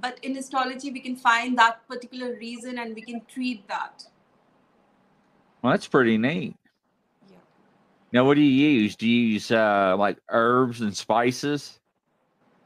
But 0.00 0.18
in 0.22 0.36
astrology, 0.36 0.90
we 0.90 1.00
can 1.00 1.16
find 1.16 1.58
that 1.58 1.86
particular 1.88 2.34
reason 2.36 2.78
and 2.78 2.94
we 2.94 3.02
can 3.02 3.22
treat 3.26 3.66
that. 3.68 4.04
Well, 5.62 5.72
that's 5.72 5.88
pretty 5.88 6.18
neat. 6.18 6.54
Yeah. 7.28 7.38
Now, 8.12 8.24
what 8.24 8.34
do 8.34 8.42
you 8.42 8.68
use? 8.68 8.94
Do 8.94 9.08
you 9.08 9.32
use 9.34 9.50
uh, 9.50 9.96
like 9.98 10.18
herbs 10.28 10.82
and 10.82 10.96
spices? 10.96 11.80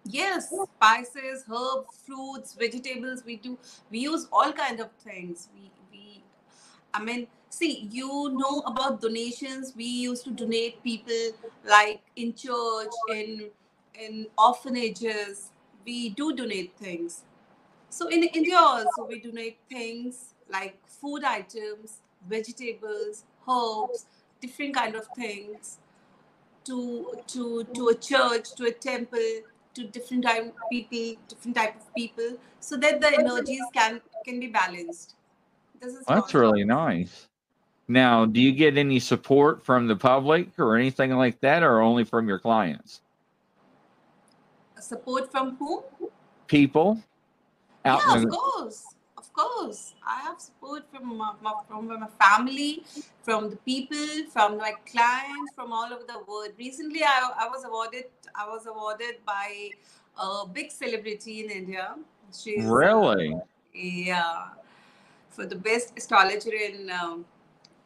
Yes, 0.05 0.51
spices, 0.77 1.45
herbs, 1.51 2.03
fruits, 2.05 2.55
vegetables. 2.55 3.23
We 3.25 3.37
do. 3.37 3.59
We 3.91 4.01
use 4.01 4.27
all 4.33 4.53
kinds 4.53 4.81
of 4.81 4.91
things. 5.05 5.49
We 5.55 5.71
we. 5.91 6.25
I 6.93 7.03
mean, 7.03 7.29
see, 7.51 7.89
you 7.91 8.31
know 8.33 8.61
about 8.67 9.01
donations. 9.01 9.75
We 9.77 9.85
used 9.85 10.25
to 10.25 10.31
donate 10.31 10.83
people 10.83 11.33
like 11.65 12.03
in 12.17 12.35
church, 12.35 12.93
in 13.07 13.51
in 13.95 14.27
orphanages. 14.37 15.51
We 15.87 16.11
do 16.11 16.35
donate 16.35 16.77
things. 16.77 17.23
So 17.91 18.09
in 18.09 18.25
India 18.25 18.57
also 18.59 19.05
we 19.07 19.21
donate 19.21 19.59
things 19.69 20.35
like 20.51 20.79
food 20.87 21.25
items, 21.25 22.01
vegetables, 22.29 23.25
herbs, 23.49 24.07
different 24.41 24.75
kind 24.75 24.97
of 24.97 25.07
things 25.09 25.79
to 26.65 27.19
to 27.29 27.65
to 27.75 27.89
a 27.89 27.95
church, 27.95 28.55
to 28.57 28.65
a 28.67 28.73
temple, 28.73 29.43
to 29.75 29.85
different 29.85 30.25
type 30.25 30.55
people, 30.71 31.21
different 31.29 31.57
type 31.57 31.77
of 31.77 31.95
people, 31.95 32.37
so 32.61 32.77
that 32.77 33.01
the 33.01 33.09
energies 33.19 33.63
can 33.73 34.01
can 34.25 34.41
be 34.41 34.49
balanced. 34.49 35.15
This 35.81 35.95
is 35.95 36.05
that's 36.07 36.35
really 36.35 36.65
nice. 36.65 37.29
Now, 37.89 38.25
do 38.25 38.41
you 38.41 38.53
get 38.53 38.79
any 38.79 39.01
support 39.01 39.65
from 39.65 39.87
the 39.87 39.97
public 39.97 40.59
or 40.59 40.77
anything 40.77 41.11
like 41.13 41.41
that, 41.41 41.63
or 41.63 41.81
only 41.81 42.05
from 42.05 42.29
your 42.29 42.39
clients? 42.39 43.03
support 44.83 45.31
from 45.31 45.57
whom? 45.57 45.83
People 46.49 47.01
out 47.85 48.03
yeah, 48.07 48.17
of 48.17 48.23
the, 48.23 48.29
course, 48.29 48.85
of 49.33 49.43
course. 49.43 49.95
I 50.07 50.21
have 50.23 50.41
support 50.41 50.85
from 50.93 51.17
my, 51.17 51.33
my, 51.43 51.55
from 51.69 51.89
my 51.89 52.07
family, 52.21 52.85
from 53.23 53.51
the 53.51 53.57
people, 53.57 53.97
from 54.31 54.59
my 54.59 54.73
clients, 54.91 55.55
from 55.55 55.73
all 55.73 55.87
over 55.87 56.05
the 56.07 56.21
world. 56.27 56.51
Recently, 56.59 57.03
I, 57.03 57.31
I 57.39 57.49
was 57.49 57.65
awarded. 57.65 58.05
I 58.35 58.47
was 58.49 58.67
awarded 58.67 59.17
by 59.27 59.71
a 60.21 60.47
big 60.47 60.71
celebrity 60.71 61.45
in 61.45 61.51
India. 61.51 61.95
She's 62.33 62.65
uh, 62.65 62.69
really? 62.73 63.37
yeah, 63.75 64.49
for 65.29 65.47
the 65.47 65.57
best 65.57 65.93
astrologer 65.97 66.53
in 66.53 66.91
um, 66.91 67.25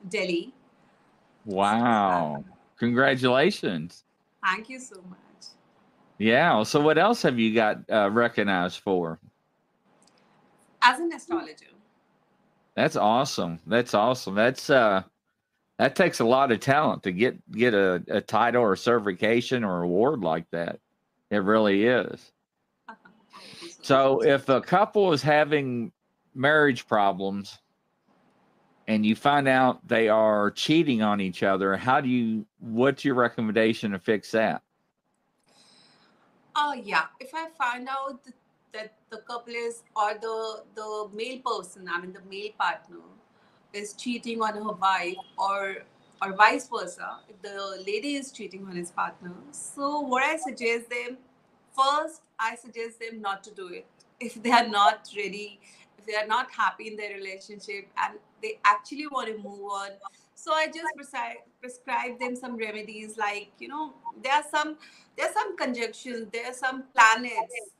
Delhi. 0.08 0.52
Wow. 1.44 2.44
Congratulations. 2.78 4.04
Thank 4.44 4.68
you 4.68 4.78
so 4.78 4.96
much. 5.08 5.18
Yeah. 6.18 6.62
So, 6.62 6.80
what 6.80 6.98
else 6.98 7.22
have 7.22 7.38
you 7.38 7.54
got 7.54 7.78
uh, 7.90 8.10
recognized 8.10 8.80
for? 8.80 9.18
As 10.88 11.00
an 11.00 11.12
astrologer, 11.12 11.66
That's 12.76 12.94
awesome. 12.94 13.58
That's 13.66 13.92
awesome. 13.92 14.36
That's 14.36 14.70
uh 14.70 15.02
that 15.78 15.96
takes 15.96 16.20
a 16.20 16.24
lot 16.24 16.52
of 16.52 16.60
talent 16.60 17.02
to 17.02 17.12
get 17.12 17.50
get 17.50 17.74
a, 17.74 18.04
a 18.06 18.20
title 18.20 18.62
or 18.62 18.76
certification 18.76 19.64
or 19.64 19.82
award 19.82 20.20
like 20.20 20.48
that. 20.52 20.78
It 21.32 21.38
really 21.38 21.86
is. 21.86 22.30
So 23.82 24.22
if 24.22 24.48
a 24.48 24.60
couple 24.60 25.12
is 25.12 25.22
having 25.22 25.90
marriage 26.36 26.86
problems 26.86 27.58
and 28.86 29.04
you 29.04 29.16
find 29.16 29.48
out 29.48 29.86
they 29.88 30.08
are 30.08 30.52
cheating 30.52 31.02
on 31.02 31.20
each 31.20 31.42
other, 31.42 31.76
how 31.76 32.00
do 32.00 32.08
you 32.08 32.46
what's 32.60 33.04
your 33.04 33.16
recommendation 33.16 33.90
to 33.90 33.98
fix 33.98 34.30
that? 34.30 34.62
Oh 36.54 36.74
yeah, 36.74 37.06
if 37.18 37.34
I 37.34 37.48
find 37.58 37.88
out 37.88 38.20
that 38.76 38.94
the 39.10 39.18
couple 39.32 39.54
is 39.54 39.82
or 39.94 40.14
the 40.14 40.62
the 40.74 41.08
male 41.20 41.40
person, 41.50 41.88
I 41.92 42.00
mean 42.00 42.12
the 42.12 42.24
male 42.30 42.52
partner, 42.58 43.04
is 43.72 43.92
cheating 44.04 44.42
on 44.42 44.54
her 44.54 44.72
wife 44.86 45.16
or 45.38 45.76
or 46.22 46.32
vice 46.34 46.68
versa, 46.68 47.18
if 47.28 47.40
the 47.42 47.82
lady 47.86 48.14
is 48.16 48.32
cheating 48.32 48.66
on 48.66 48.76
his 48.76 48.90
partner, 48.90 49.32
so 49.52 50.00
what 50.00 50.22
I 50.22 50.36
suggest 50.38 50.88
them 50.88 51.18
first, 51.78 52.22
I 52.38 52.54
suggest 52.56 53.00
them 53.00 53.20
not 53.20 53.44
to 53.44 53.50
do 53.50 53.68
it 53.68 53.86
if 54.18 54.42
they 54.42 54.50
are 54.50 54.66
not 54.66 55.08
ready, 55.16 55.60
if 55.98 56.06
they 56.06 56.14
are 56.14 56.26
not 56.26 56.50
happy 56.50 56.88
in 56.88 56.96
their 56.96 57.14
relationship 57.14 57.86
and 58.02 58.18
they 58.42 58.58
actually 58.64 59.06
want 59.06 59.28
to 59.28 59.36
move 59.36 59.60
on. 59.70 59.90
So 60.34 60.52
I 60.52 60.66
just 60.66 60.94
prescribe 60.94 61.38
prescribe 61.60 62.18
them 62.20 62.36
some 62.36 62.56
remedies 62.56 63.16
like 63.18 63.50
you 63.58 63.68
know 63.68 63.94
there 64.22 64.32
are 64.32 64.44
some 64.50 64.76
there 65.16 65.26
are 65.28 65.32
some 65.32 65.56
conjunctions, 65.56 66.28
there 66.32 66.46
are 66.46 66.54
some 66.54 66.84
planets. 66.94 67.72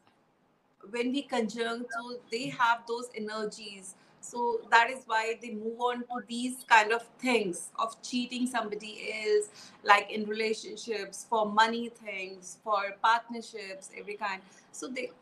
When 0.90 1.12
we 1.12 1.22
conjunct, 1.22 1.92
so 1.92 2.18
they 2.30 2.48
have 2.48 2.86
those 2.86 3.08
energies. 3.14 3.94
So 4.20 4.60
that 4.70 4.90
is 4.90 5.04
why 5.06 5.38
they 5.40 5.50
move 5.50 5.80
on 5.80 5.98
to 6.00 6.20
these 6.28 6.64
kind 6.68 6.92
of 6.92 7.02
things 7.18 7.68
of 7.78 8.00
cheating 8.02 8.46
somebody 8.46 9.12
else, 9.24 9.50
like 9.84 10.10
in 10.10 10.26
relationships, 10.26 11.26
for 11.30 11.46
money 11.46 11.90
things, 11.90 12.58
for 12.64 12.96
partnerships, 13.02 13.90
every 13.96 14.14
kind. 14.14 14.42
So 14.72 14.88
they 14.88 15.12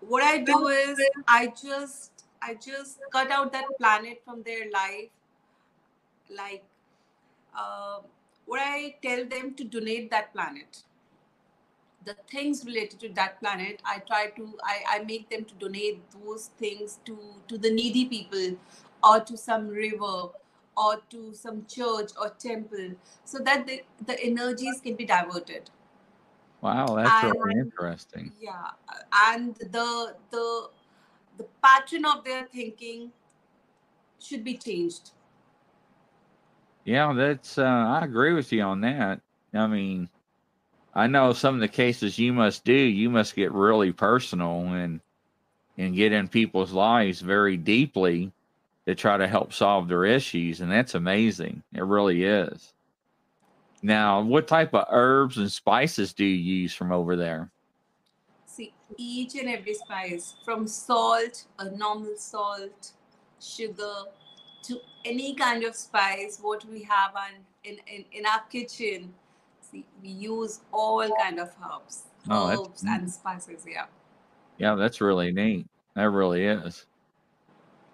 what 0.00 0.22
I 0.22 0.38
do 0.38 0.68
is 0.68 0.98
I 1.26 1.52
just 1.60 2.24
I 2.40 2.54
just 2.54 3.00
cut 3.10 3.30
out 3.30 3.52
that 3.52 3.64
planet 3.78 4.22
from 4.24 4.42
their 4.42 4.70
life. 4.70 5.10
Like 6.34 6.64
uh, 7.56 8.00
what 8.46 8.60
I 8.62 8.96
tell 9.02 9.26
them 9.26 9.54
to 9.54 9.64
donate 9.64 10.10
that 10.10 10.32
planet 10.32 10.84
the 12.04 12.14
things 12.30 12.64
related 12.64 13.00
to 13.00 13.08
that 13.10 13.38
planet 13.40 13.80
i 13.84 13.98
try 13.98 14.28
to 14.36 14.58
I, 14.62 14.76
I 14.96 14.98
make 15.04 15.28
them 15.30 15.44
to 15.44 15.54
donate 15.54 16.00
those 16.12 16.48
things 16.58 16.98
to 17.06 17.18
to 17.48 17.58
the 17.58 17.70
needy 17.70 18.04
people 18.06 18.56
or 19.02 19.20
to 19.20 19.36
some 19.36 19.68
river 19.68 20.28
or 20.76 21.02
to 21.10 21.34
some 21.34 21.66
church 21.66 22.12
or 22.20 22.30
temple 22.30 22.92
so 23.24 23.38
that 23.40 23.66
the, 23.66 23.82
the 24.06 24.18
energies 24.24 24.80
can 24.80 24.94
be 24.96 25.04
diverted 25.04 25.70
Wow, 26.60 26.96
that's 26.96 27.22
really 27.22 27.60
interesting. 27.60 28.32
yeah 28.40 28.70
and 29.30 29.54
the 29.56 30.16
the 30.30 30.70
the 31.38 31.44
pattern 31.62 32.04
of 32.04 32.24
their 32.24 32.46
thinking 32.46 33.12
should 34.18 34.44
be 34.44 34.56
changed 34.56 35.10
Yeah, 36.84 37.12
that's 37.12 37.58
uh 37.58 37.62
I 37.64 38.04
agree 38.04 38.32
with 38.32 38.52
you 38.52 38.62
on 38.62 38.80
that. 38.80 39.20
I 39.52 39.66
mean, 39.66 40.08
I 40.98 41.06
know 41.06 41.32
some 41.32 41.54
of 41.54 41.60
the 41.60 41.68
cases 41.68 42.18
you 42.18 42.32
must 42.32 42.64
do, 42.64 42.72
you 42.72 43.08
must 43.08 43.36
get 43.36 43.52
really 43.52 43.92
personal 43.92 44.72
and 44.72 45.00
and 45.76 45.94
get 45.94 46.10
in 46.10 46.26
people's 46.26 46.72
lives 46.72 47.20
very 47.20 47.56
deeply 47.56 48.32
to 48.84 48.96
try 48.96 49.16
to 49.16 49.28
help 49.28 49.52
solve 49.52 49.86
their 49.86 50.04
issues 50.04 50.60
and 50.60 50.72
that's 50.72 50.96
amazing. 50.96 51.62
It 51.72 51.84
really 51.84 52.24
is. 52.24 52.72
Now, 53.80 54.22
what 54.22 54.48
type 54.48 54.74
of 54.74 54.86
herbs 54.90 55.38
and 55.38 55.52
spices 55.52 56.12
do 56.12 56.24
you 56.24 56.62
use 56.62 56.74
from 56.74 56.90
over 56.90 57.14
there? 57.14 57.48
see 58.44 58.72
each 58.96 59.36
and 59.36 59.48
every 59.48 59.74
spice 59.74 60.34
from 60.44 60.66
salt 60.66 61.44
a 61.60 61.70
normal 61.76 62.16
salt 62.16 62.90
sugar 63.40 64.02
to 64.62 64.80
any 65.04 65.32
kind 65.36 65.62
of 65.62 65.76
spice 65.76 66.40
what 66.42 66.64
we 66.64 66.82
have 66.82 67.14
on, 67.14 67.34
in, 67.62 67.76
in 67.86 68.04
in 68.10 68.26
our 68.26 68.42
kitchen 68.50 69.14
see 69.70 69.84
we 70.02 70.08
use 70.08 70.60
all 70.72 71.08
kind 71.20 71.38
of 71.38 71.50
herbs 71.64 72.04
Oh, 72.30 72.48
herbs 72.50 72.82
neat. 72.82 72.92
and 72.92 73.10
spices 73.10 73.64
yeah 73.66 73.86
Yeah, 74.58 74.74
that's 74.74 75.00
really 75.00 75.32
neat. 75.32 75.66
That 75.94 76.10
really 76.10 76.44
is. 76.44 76.84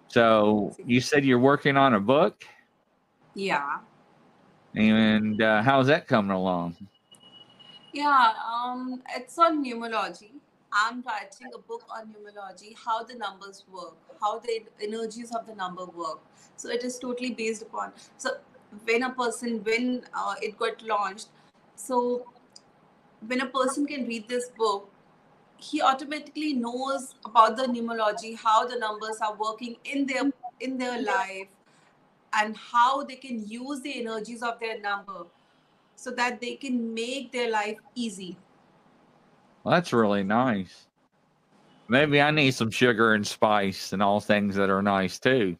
So, 0.07 0.75
you 0.85 0.99
said 1.01 1.23
you're 1.25 1.39
working 1.39 1.77
on 1.77 1.93
a 1.93 1.99
book 1.99 2.43
yeah 3.33 3.79
and 4.75 5.41
uh, 5.41 5.61
how's 5.61 5.87
that 5.87 6.07
coming 6.07 6.31
along? 6.31 6.75
yeah 7.93 8.33
um 8.51 9.01
it's 9.15 9.37
on 9.39 9.63
numerology 9.63 10.31
I'm 10.75 11.01
writing 11.03 11.47
a 11.55 11.57
book 11.59 11.83
on 11.89 12.13
numerology, 12.13 12.75
how 12.85 13.01
the 13.01 13.15
numbers 13.15 13.63
work, 13.71 13.95
how 14.19 14.39
the 14.39 14.61
energies 14.81 15.31
of 15.33 15.47
the 15.47 15.55
number 15.55 15.85
work. 15.85 16.19
So 16.57 16.67
it 16.69 16.83
is 16.83 16.99
totally 16.99 17.31
based 17.31 17.61
upon. 17.61 17.93
So 18.17 18.31
when 18.83 19.03
a 19.03 19.09
person, 19.11 19.63
when 19.63 20.03
uh, 20.13 20.35
it 20.41 20.57
got 20.59 20.81
launched, 20.81 21.27
so 21.75 22.25
when 23.27 23.41
a 23.41 23.47
person 23.47 23.85
can 23.85 24.05
read 24.05 24.27
this 24.27 24.49
book, 24.49 24.89
he 25.57 25.81
automatically 25.81 26.53
knows 26.53 27.15
about 27.25 27.57
the 27.57 27.63
numerology, 27.63 28.37
how 28.37 28.65
the 28.67 28.77
numbers 28.77 29.17
are 29.21 29.35
working 29.35 29.77
in 29.85 30.05
their 30.05 30.23
in 30.59 30.77
their 30.77 31.01
life, 31.01 31.47
and 32.33 32.55
how 32.57 33.03
they 33.03 33.15
can 33.15 33.47
use 33.47 33.81
the 33.81 33.99
energies 33.99 34.41
of 34.43 34.59
their 34.59 34.79
number 34.79 35.25
so 35.95 36.11
that 36.11 36.41
they 36.41 36.55
can 36.55 36.93
make 36.93 37.31
their 37.31 37.49
life 37.49 37.77
easy. 37.95 38.37
Well, 39.63 39.73
that's 39.73 39.93
really 39.93 40.23
nice. 40.23 40.87
Maybe 41.87 42.21
I 42.21 42.31
need 42.31 42.53
some 42.53 42.71
sugar 42.71 43.13
and 43.13 43.25
spice 43.25 43.93
and 43.93 44.01
all 44.01 44.19
things 44.19 44.55
that 44.55 44.69
are 44.69 44.81
nice 44.81 45.19
too. 45.19 45.57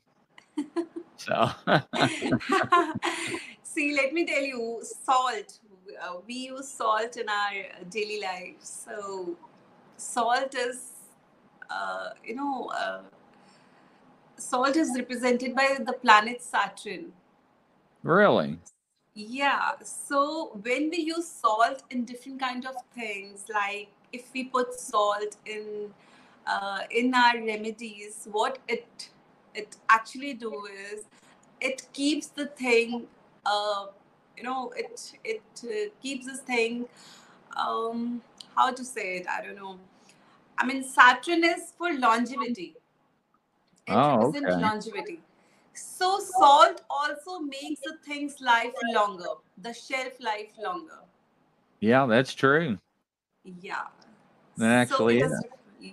so, 1.17 1.49
see, 3.63 3.95
let 3.95 4.13
me 4.13 4.25
tell 4.25 4.41
you, 4.41 4.84
salt. 5.04 5.60
Uh, 6.01 6.17
we 6.27 6.34
use 6.34 6.67
salt 6.67 7.17
in 7.17 7.27
our 7.29 7.86
daily 7.89 8.21
life. 8.21 8.55
So, 8.62 9.38
salt 9.97 10.55
is, 10.55 10.91
uh, 11.69 12.10
you 12.23 12.36
know, 12.36 12.71
uh, 12.75 13.01
salt 14.38 14.75
is 14.75 14.91
represented 14.97 15.55
by 15.55 15.77
the 15.79 15.93
planet 15.93 16.41
Saturn. 16.41 17.13
Really? 18.03 18.60
Yeah. 19.15 19.71
So 19.84 20.60
when 20.62 20.89
we 20.89 20.97
use 20.97 21.27
salt 21.27 21.84
in 21.89 22.03
different 22.03 22.39
kind 22.39 22.65
of 22.65 22.75
things, 22.93 23.45
like 23.51 23.88
if 24.12 24.31
we 24.34 24.43
put 24.45 24.73
salt 24.73 25.38
in 25.45 25.93
uh, 26.45 26.81
in 26.91 27.13
our 27.13 27.38
remedies, 27.38 28.27
what 28.31 28.60
it 28.67 29.10
it 29.53 29.77
actually 29.89 30.34
do 30.34 30.65
is 30.65 31.05
it 31.62 31.88
keeps 31.93 32.27
the 32.27 32.47
thing, 32.47 33.08
uh, 33.45 33.86
you 34.38 34.43
know, 34.43 34.71
it 34.76 35.13
it 35.24 35.41
uh, 35.63 35.89
keeps 36.02 36.26
this 36.26 36.39
thing. 36.41 36.88
Um, 37.58 38.21
how 38.56 38.71
to 38.71 38.84
say 38.84 39.17
it? 39.17 39.28
I 39.28 39.41
don't 39.43 39.56
know. 39.56 39.80
I 40.58 40.65
mean, 40.65 40.84
Saturn 40.84 41.43
is 41.43 41.74
for 41.78 41.93
longevity. 41.93 42.76
It 43.88 43.93
Oh, 43.93 44.34
okay. 44.36 44.56
longevity. 44.62 45.19
So 45.74 46.19
salt 46.19 46.82
also 46.89 47.39
makes 47.39 47.82
the 47.82 47.98
thing's 48.06 48.39
life 48.39 48.74
longer, 48.93 49.28
the 49.62 49.74
shelf 49.74 50.13
life 50.19 50.52
longer. 50.58 51.00
Yeah, 51.82 52.06
that's 52.06 52.34
true. 52.34 52.80
Yeah. 53.43 53.84
That 54.58 54.71
actually 54.71 55.19
it 55.19 55.26
is. 55.26 55.43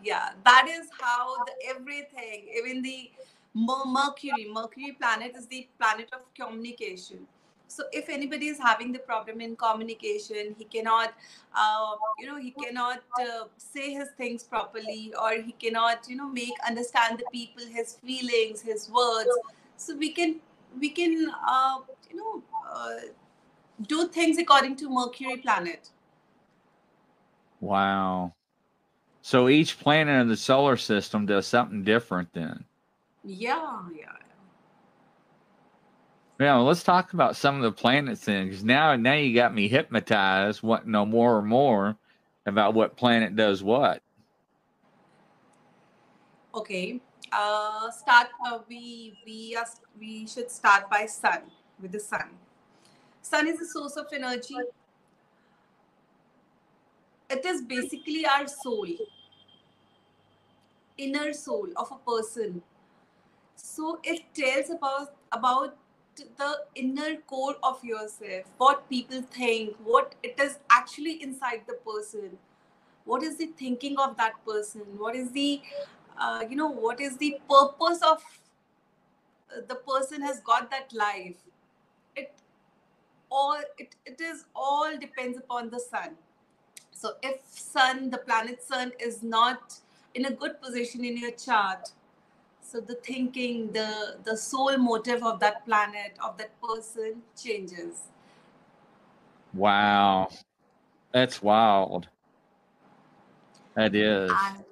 yeah, 0.05 0.31
that 0.45 0.69
is 0.69 0.89
how 1.01 1.37
the 1.45 1.53
everything, 1.69 2.47
even 2.57 2.81
the 2.83 3.11
Mercury, 3.55 4.49
Mercury 4.51 4.97
planet 4.99 5.35
is 5.37 5.47
the 5.49 5.69
planet 5.79 6.09
of 6.13 6.33
communication. 6.35 7.27
So 7.75 7.85
if 7.93 8.11
anybody 8.11 8.49
is 8.49 8.59
having 8.59 8.93
the 8.93 8.99
problem 8.99 9.41
in 9.41 9.57
communication, 9.57 10.55
he 10.59 10.65
cannot, 10.65 11.15
uh, 11.55 11.95
you 12.19 12.27
know, 12.27 12.37
he 12.37 12.51
cannot 12.51 13.03
uh, 13.19 13.45
say 13.57 13.95
his 13.95 14.09
things 14.19 14.43
properly, 14.43 15.15
or 15.21 15.31
he 15.41 15.53
cannot, 15.53 16.07
you 16.07 16.17
know, 16.17 16.29
make 16.29 16.53
understand 16.67 17.19
the 17.19 17.25
people, 17.33 17.65
his 17.65 17.95
feelings, 18.05 18.61
his 18.61 18.91
words. 18.91 19.31
So 19.77 19.97
we 19.97 20.13
can, 20.13 20.37
we 20.79 20.91
can, 20.91 21.33
uh, 21.47 21.79
you 22.11 22.17
know, 22.17 22.43
uh, 22.71 23.09
do 23.87 24.07
things 24.09 24.37
according 24.39 24.77
to 24.77 24.91
Mercury 24.91 25.39
planet. 25.39 25.89
Wow. 27.61 28.35
So 29.23 29.49
each 29.49 29.79
planet 29.79 30.21
in 30.21 30.29
the 30.29 30.37
solar 30.37 30.77
system 30.77 31.27
does 31.27 31.47
something 31.47 31.85
different 31.85 32.33
then. 32.35 32.65
Yeah, 33.25 33.79
yeah. 33.97 34.22
Yeah, 36.43 36.57
well, 36.57 36.65
let's 36.65 36.83
talk 36.83 37.13
about 37.13 37.37
some 37.37 37.55
of 37.55 37.63
the 37.63 37.71
planets 37.71 38.25
then, 38.25 38.49
because 38.49 38.65
now 38.65 38.97
now 38.97 39.13
you 39.13 39.33
got 39.33 39.55
me 39.55 39.69
hypnotized, 39.69 40.61
want 40.61 40.87
to 40.87 40.91
know 40.91 41.07
more 41.07 41.39
and 41.39 41.47
more 41.47 41.97
about 42.47 42.75
what 42.75 42.97
planet 42.97 43.37
does 43.37 43.63
what. 43.63 44.03
Okay. 46.53 47.01
Uh, 47.31 47.93
start. 47.93 48.27
Uh, 48.45 48.59
we 48.69 49.17
we 49.25 49.55
are, 49.55 49.67
we 49.97 50.27
should 50.27 50.51
start 50.51 50.91
by 50.91 51.07
sun 51.07 51.43
with 51.81 51.93
the 51.93 52.01
sun. 52.01 52.31
Sun 53.23 53.47
is 53.47 53.61
a 53.61 53.67
source 53.67 53.97
of 53.97 54.07
energy. 54.13 54.57
It 57.31 57.47
is 57.47 57.63
basically 57.63 58.27
our 58.27 58.49
soul, 58.49 58.89
inner 60.99 61.33
soul 61.33 61.69
of 61.77 61.93
a 61.93 62.11
person. 62.11 62.61
So 63.55 64.01
it 64.03 64.23
tells 64.35 64.71
about 64.71 65.15
about 65.31 65.77
the 66.17 66.57
inner 66.75 67.17
core 67.27 67.57
of 67.63 67.83
yourself, 67.85 68.45
what 68.59 68.89
people 68.89 69.23
think, 69.23 69.77
what 69.83 70.15
it 70.23 70.39
is 70.39 70.59
actually 70.71 71.23
inside 71.23 71.63
the 71.67 71.75
person, 71.75 72.39
what 73.05 73.23
is 73.23 73.37
the 73.39 73.47
thinking 73.47 73.99
of 73.99 74.17
that 74.17 74.35
person, 74.47 74.83
what 74.99 75.17
is 75.17 75.33
the 75.33 75.61
uh, 76.21 76.45
you 76.49 76.57
know 76.57 76.69
what 76.69 77.01
is 77.01 77.17
the 77.17 77.41
purpose 77.49 78.01
of 78.03 78.23
uh, 79.51 79.61
the 79.67 79.75
person 79.75 80.23
has 80.23 80.41
got 80.41 80.71
that 80.71 80.93
life? 80.93 81.37
It 82.17 82.33
all 83.31 83.61
it, 83.79 83.97
it 84.07 84.21
is 84.21 84.45
all 84.55 84.97
depends 84.99 85.39
upon 85.39 85.71
the 85.71 85.81
sun. 85.81 86.11
So 86.93 87.15
if 87.23 87.41
sun 87.45 88.11
the 88.11 88.19
planet 88.19 88.63
sun 88.63 88.93
is 89.01 89.23
not 89.23 89.75
in 90.15 90.27
a 90.27 90.31
good 90.31 90.61
position 90.61 91.05
in 91.05 91.17
your 91.17 91.33
chart 91.33 91.91
so 92.73 92.81
the 92.81 92.95
thinking 93.07 93.71
the 93.73 94.17
the 94.25 94.37
soul 94.37 94.77
motive 94.79 95.23
of 95.23 95.39
that 95.41 95.65
planet 95.67 96.17
of 96.25 96.39
that 96.39 96.59
person 96.63 97.23
changes 97.37 98.09
Wow. 99.55 100.31
That's 101.13 101.43
wild. 101.43 102.09
That 103.75 103.95
is. 103.95 104.31
and 104.31 104.65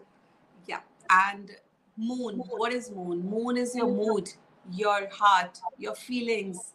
yeah 0.67 0.81
and 1.09 1.51
moon 1.97 2.37
what 2.37 2.73
is 2.73 2.91
moon 2.91 3.23
moon 3.29 3.57
is 3.57 3.75
your 3.75 3.89
mood 3.89 4.29
your 4.73 5.09
heart 5.11 5.59
your 5.79 5.95
feelings 5.95 6.75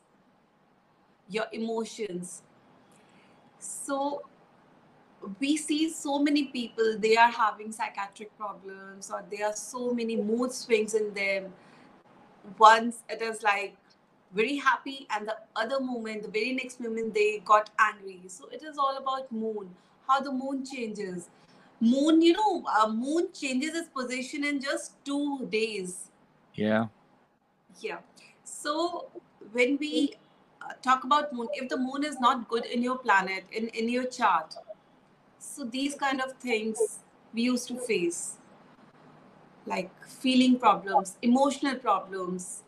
your 1.29 1.45
emotions 1.51 2.41
so 3.59 4.23
we 5.39 5.57
see 5.57 5.89
so 5.89 6.19
many 6.19 6.45
people 6.45 6.97
they 6.99 7.15
are 7.15 7.31
having 7.31 7.71
psychiatric 7.71 8.35
problems 8.37 9.11
or 9.11 9.23
there 9.31 9.47
are 9.47 9.55
so 9.55 9.93
many 9.93 10.15
mood 10.15 10.51
swings 10.51 10.93
in 10.93 11.13
them. 11.13 11.53
Once 12.57 13.03
it 13.09 13.21
is 13.21 13.41
like 13.41 13.75
very 14.33 14.57
happy 14.57 15.07
and 15.15 15.27
the 15.27 15.35
other 15.55 15.79
moment 15.79 16.23
the 16.23 16.29
very 16.29 16.53
next 16.53 16.79
moment 16.79 17.13
they 17.13 17.41
got 17.45 17.69
angry. 17.79 18.21
So 18.27 18.47
it 18.51 18.63
is 18.63 18.77
all 18.77 18.97
about 18.97 19.31
moon 19.31 19.69
how 20.07 20.19
the 20.19 20.31
moon 20.31 20.65
changes. 20.65 21.29
Moon 21.81 22.21
you 22.21 22.33
know 22.33 22.63
uh, 22.79 22.87
moon 22.87 23.27
changes 23.33 23.75
its 23.75 23.89
position 23.89 24.43
in 24.43 24.61
just 24.61 24.93
two 25.05 25.47
days. 25.51 26.11
Yeah. 26.53 26.85
yeah. 27.81 27.97
So 28.43 29.09
when 29.51 29.77
we 29.77 30.13
uh, 30.61 30.73
talk 30.81 31.03
about 31.03 31.33
moon 31.33 31.47
if 31.53 31.69
the 31.69 31.77
moon 31.77 32.03
is 32.03 32.19
not 32.19 32.47
good 32.47 32.65
in 32.65 32.81
your 32.81 32.97
planet 32.97 33.43
in 33.51 33.67
in 33.69 33.89
your 33.89 34.05
chart 34.05 34.55
so 35.45 35.63
these 35.63 35.95
kind 35.95 36.21
of 36.21 36.33
things 36.33 36.99
we 37.33 37.43
used 37.43 37.67
to 37.67 37.75
face. 37.79 38.37
Like 39.65 39.91
feeling 40.05 40.59
problems 40.59 41.17
emotional 41.21 41.75
problems 41.75 42.61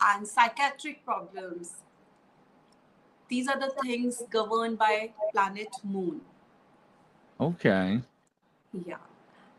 and 0.00 0.26
psychiatric 0.26 1.04
problems. 1.04 1.72
These 3.28 3.48
are 3.48 3.58
the 3.58 3.72
things 3.82 4.22
governed 4.30 4.78
by 4.78 5.12
planet 5.32 5.68
moon. 5.82 6.20
Okay. 7.40 8.00
yeah. 8.86 8.96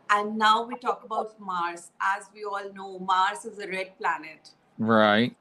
And 0.08 0.38
now 0.38 0.64
we 0.64 0.76
talk 0.76 1.02
about 1.04 1.38
mars. 1.40 1.90
As 2.00 2.26
we 2.32 2.44
all 2.44 2.72
know 2.72 2.98
mars 3.00 3.44
is 3.44 3.58
a 3.58 3.68
red 3.68 3.98
planet. 3.98 4.50
Right. 4.78 5.36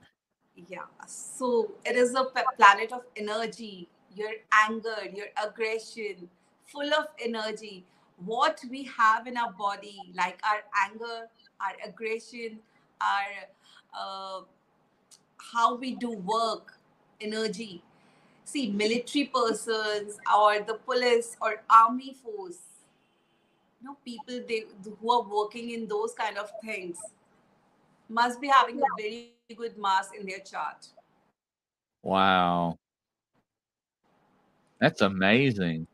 Yeah, 0.70 0.86
so 1.06 1.72
it 1.86 1.96
is 1.96 2.16
a 2.16 2.26
planet 2.58 2.94
of 2.94 3.02
energy, 3.18 3.90
your 4.16 4.32
anger, 4.68 4.96
your 5.14 5.28
aggression, 5.44 6.30
full 6.66 6.94
of 6.94 7.08
energy. 7.20 7.86
What 8.18 8.62
we 8.70 8.84
have 8.84 9.28
in 9.28 9.38
our 9.38 9.52
body, 9.52 10.00
like 10.16 10.40
our 10.44 10.64
anger, 10.88 11.28
our 11.60 11.74
aggression, 11.86 12.60
our 13.02 13.26
uh, 13.98 14.42
how 15.38 15.76
we 15.76 15.96
do 15.96 16.12
work, 16.12 16.78
energy. 17.20 17.82
See, 18.46 18.72
military 18.72 19.26
persons 19.26 20.18
or 20.34 20.60
the 20.60 20.76
police 20.76 21.36
or 21.42 21.64
army 21.70 22.16
force, 22.24 22.60
you 23.82 23.88
know, 23.88 23.98
people 24.06 24.42
they 24.48 24.66
who 25.02 25.12
are 25.12 25.24
working 25.24 25.72
in 25.72 25.88
those 25.88 26.14
kind 26.14 26.38
of 26.38 26.52
things 26.64 26.98
must 28.08 28.40
be 28.40 28.48
having 28.48 28.80
a 28.80 28.86
very 28.98 29.34
good 29.56 29.78
Mars 29.78 30.08
in 30.18 30.26
their 30.26 30.40
chart. 30.40 30.88
Wow. 32.04 32.78
That's 34.80 35.02
amazing. 35.02 35.88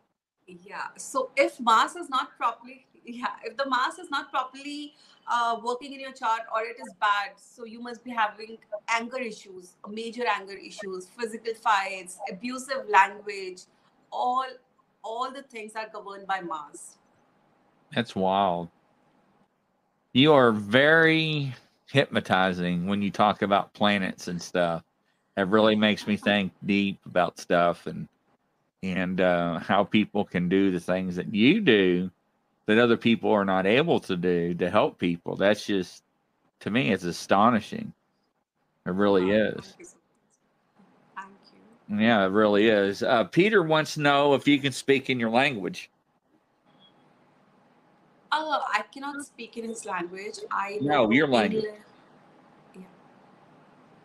Yeah. 0.65 0.87
So 0.97 1.31
if 1.35 1.59
Mars 1.59 1.95
is 1.95 2.09
not 2.09 2.37
properly 2.37 2.85
yeah 3.03 3.33
if 3.43 3.57
the 3.57 3.65
Mars 3.65 3.97
is 3.97 4.11
not 4.11 4.29
properly 4.31 4.93
uh, 5.25 5.59
working 5.63 5.93
in 5.93 5.99
your 5.99 6.11
chart 6.11 6.41
or 6.53 6.61
it 6.61 6.77
is 6.79 6.93
bad 6.99 7.31
so 7.35 7.65
you 7.65 7.81
must 7.81 8.03
be 8.03 8.11
having 8.11 8.59
anger 8.89 9.17
issues 9.17 9.73
major 9.89 10.23
anger 10.27 10.53
issues 10.53 11.07
physical 11.07 11.55
fights 11.55 12.19
abusive 12.31 12.87
language 12.87 13.61
all 14.11 14.45
all 15.03 15.31
the 15.31 15.41
things 15.41 15.71
are 15.75 15.89
governed 15.91 16.27
by 16.27 16.41
mars 16.41 16.99
that's 17.93 18.15
wild. 18.15 18.69
You 20.13 20.33
are 20.33 20.51
very 20.51 21.53
hypnotizing 21.91 22.87
when 22.87 23.01
you 23.01 23.11
talk 23.11 23.41
about 23.41 23.73
planets 23.73 24.27
and 24.27 24.41
stuff. 24.41 24.83
It 25.37 25.47
really 25.47 25.75
makes 25.75 26.07
me 26.07 26.17
think 26.17 26.51
deep 26.65 26.99
about 27.05 27.39
stuff 27.39 27.87
and 27.87 28.07
and 28.83 29.21
uh, 29.21 29.59
how 29.59 29.83
people 29.83 30.25
can 30.25 30.49
do 30.49 30.71
the 30.71 30.79
things 30.79 31.15
that 31.15 31.33
you 31.33 31.61
do 31.61 32.09
that 32.65 32.77
other 32.77 32.97
people 32.97 33.31
are 33.31 33.45
not 33.45 33.65
able 33.65 33.99
to 33.99 34.15
do 34.15 34.53
to 34.55 34.69
help 34.69 34.97
people. 34.97 35.35
That's 35.35 35.65
just, 35.65 36.03
to 36.61 36.69
me, 36.69 36.91
it's 36.91 37.03
astonishing. 37.03 37.93
It 38.85 38.93
really 38.93 39.31
oh, 39.33 39.55
is. 39.57 39.75
Thank 41.15 41.29
you. 41.89 41.99
Yeah, 41.99 42.25
it 42.25 42.29
really 42.29 42.67
is. 42.67 43.03
Uh, 43.03 43.25
Peter 43.25 43.61
wants 43.63 43.95
to 43.95 44.01
know 44.01 44.33
if 44.33 44.47
you 44.47 44.59
can 44.59 44.71
speak 44.71 45.09
in 45.09 45.19
your 45.19 45.29
language. 45.29 45.89
Oh, 48.31 48.63
I 48.71 48.83
cannot 48.93 49.23
speak 49.25 49.57
in 49.57 49.67
his 49.67 49.85
language. 49.85 50.39
I 50.49 50.79
no, 50.81 51.11
your 51.11 51.27
language. 51.27 51.65
Yeah. 52.73 52.81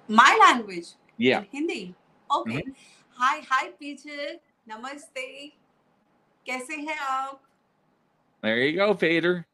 My 0.08 0.36
language. 0.40 0.88
Yeah. 1.16 1.44
Hindi. 1.52 1.94
Okay. 2.34 2.56
Mm-hmm. 2.56 2.70
Hi, 3.18 3.40
hi, 3.48 3.68
Peter. 3.78 4.38
Namaste. 4.69 5.51
कैसे 6.45 6.75
हैं 6.75 6.97
आप 6.97 7.41
there 8.41 8.58
you 8.58 8.75
go, 8.75 8.95
Peter. 8.95 9.45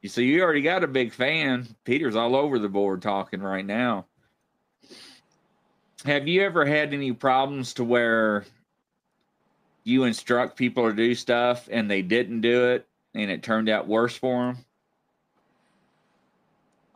You 0.00 0.08
see, 0.08 0.24
you 0.24 0.42
already 0.42 0.62
got 0.62 0.82
a 0.82 0.88
big 0.88 1.12
fan. 1.12 1.68
Peter's 1.84 2.16
all 2.16 2.34
over 2.34 2.58
the 2.58 2.68
board 2.68 3.02
talking 3.02 3.40
right 3.40 3.64
now. 3.64 4.06
Have 6.04 6.26
you 6.26 6.42
ever 6.42 6.64
had 6.64 6.92
any 6.92 7.12
problems 7.12 7.74
to 7.74 7.84
where 7.84 8.44
you 9.84 10.02
instruct 10.04 10.56
people 10.56 10.88
to 10.88 10.92
do 10.94 11.14
stuff 11.14 11.68
and 11.70 11.88
they 11.88 12.02
didn't 12.02 12.40
do 12.40 12.70
it 12.70 12.88
and 13.14 13.30
it 13.30 13.44
turned 13.44 13.68
out 13.68 13.86
worse 13.86 14.16
for 14.16 14.46
them? 14.46 14.64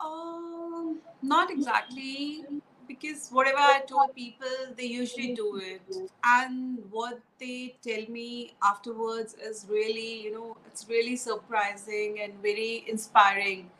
Um, 0.01 0.99
not 1.21 1.49
exactly 1.49 2.43
because 2.92 3.28
whatever 3.30 3.58
I 3.58 3.80
told 3.80 4.14
people, 4.14 4.74
they 4.76 4.84
usually 4.84 5.34
do 5.34 5.56
it. 5.56 5.80
And 6.24 6.78
what 6.90 7.20
they 7.38 7.76
tell 7.82 8.04
me 8.08 8.54
afterwards 8.62 9.34
is 9.34 9.66
really, 9.68 10.22
you 10.22 10.32
know, 10.32 10.56
it's 10.66 10.86
really 10.88 11.16
surprising 11.16 12.20
and 12.22 12.34
very 12.42 12.84
inspiring. 12.86 13.70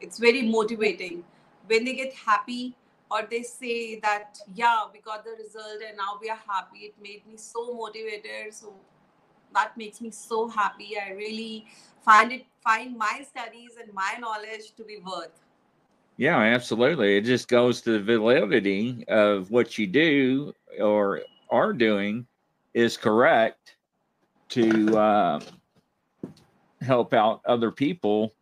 It's 0.00 0.18
very 0.18 0.42
motivating. 0.42 1.24
When 1.66 1.84
they 1.84 1.94
get 1.94 2.14
happy 2.14 2.74
or 3.10 3.22
they 3.30 3.42
say 3.42 4.00
that, 4.00 4.38
yeah, 4.54 4.84
we 4.92 5.00
got 5.00 5.24
the 5.24 5.32
result 5.42 5.82
and 5.86 5.96
now 5.96 6.18
we 6.20 6.30
are 6.30 6.40
happy, 6.48 6.78
it 6.90 6.94
made 7.02 7.26
me 7.26 7.36
so 7.36 7.74
motivated. 7.74 8.54
So 8.54 8.72
that 9.54 9.76
makes 9.76 10.00
me 10.00 10.10
so 10.10 10.48
happy. 10.48 10.96
I 10.98 11.10
really 11.10 11.66
find 12.02 12.32
it, 12.32 12.46
find 12.64 12.96
my 12.96 13.24
studies 13.28 13.72
and 13.82 13.92
my 13.92 14.16
knowledge 14.18 14.74
to 14.76 14.84
be 14.84 14.98
worth. 14.98 15.45
Yeah, 16.16 16.38
absolutely. 16.38 17.16
It 17.18 17.24
just 17.24 17.48
goes 17.48 17.82
to 17.82 17.92
the 17.92 18.00
validity 18.00 19.04
of 19.08 19.50
what 19.50 19.76
you 19.76 19.86
do 19.86 20.54
or 20.80 21.20
are 21.50 21.72
doing 21.74 22.26
is 22.72 22.96
correct 22.96 23.76
to 24.50 24.96
uh, 24.96 25.40
help 26.80 27.12
out 27.12 27.42
other 27.44 27.70
people 27.70 28.34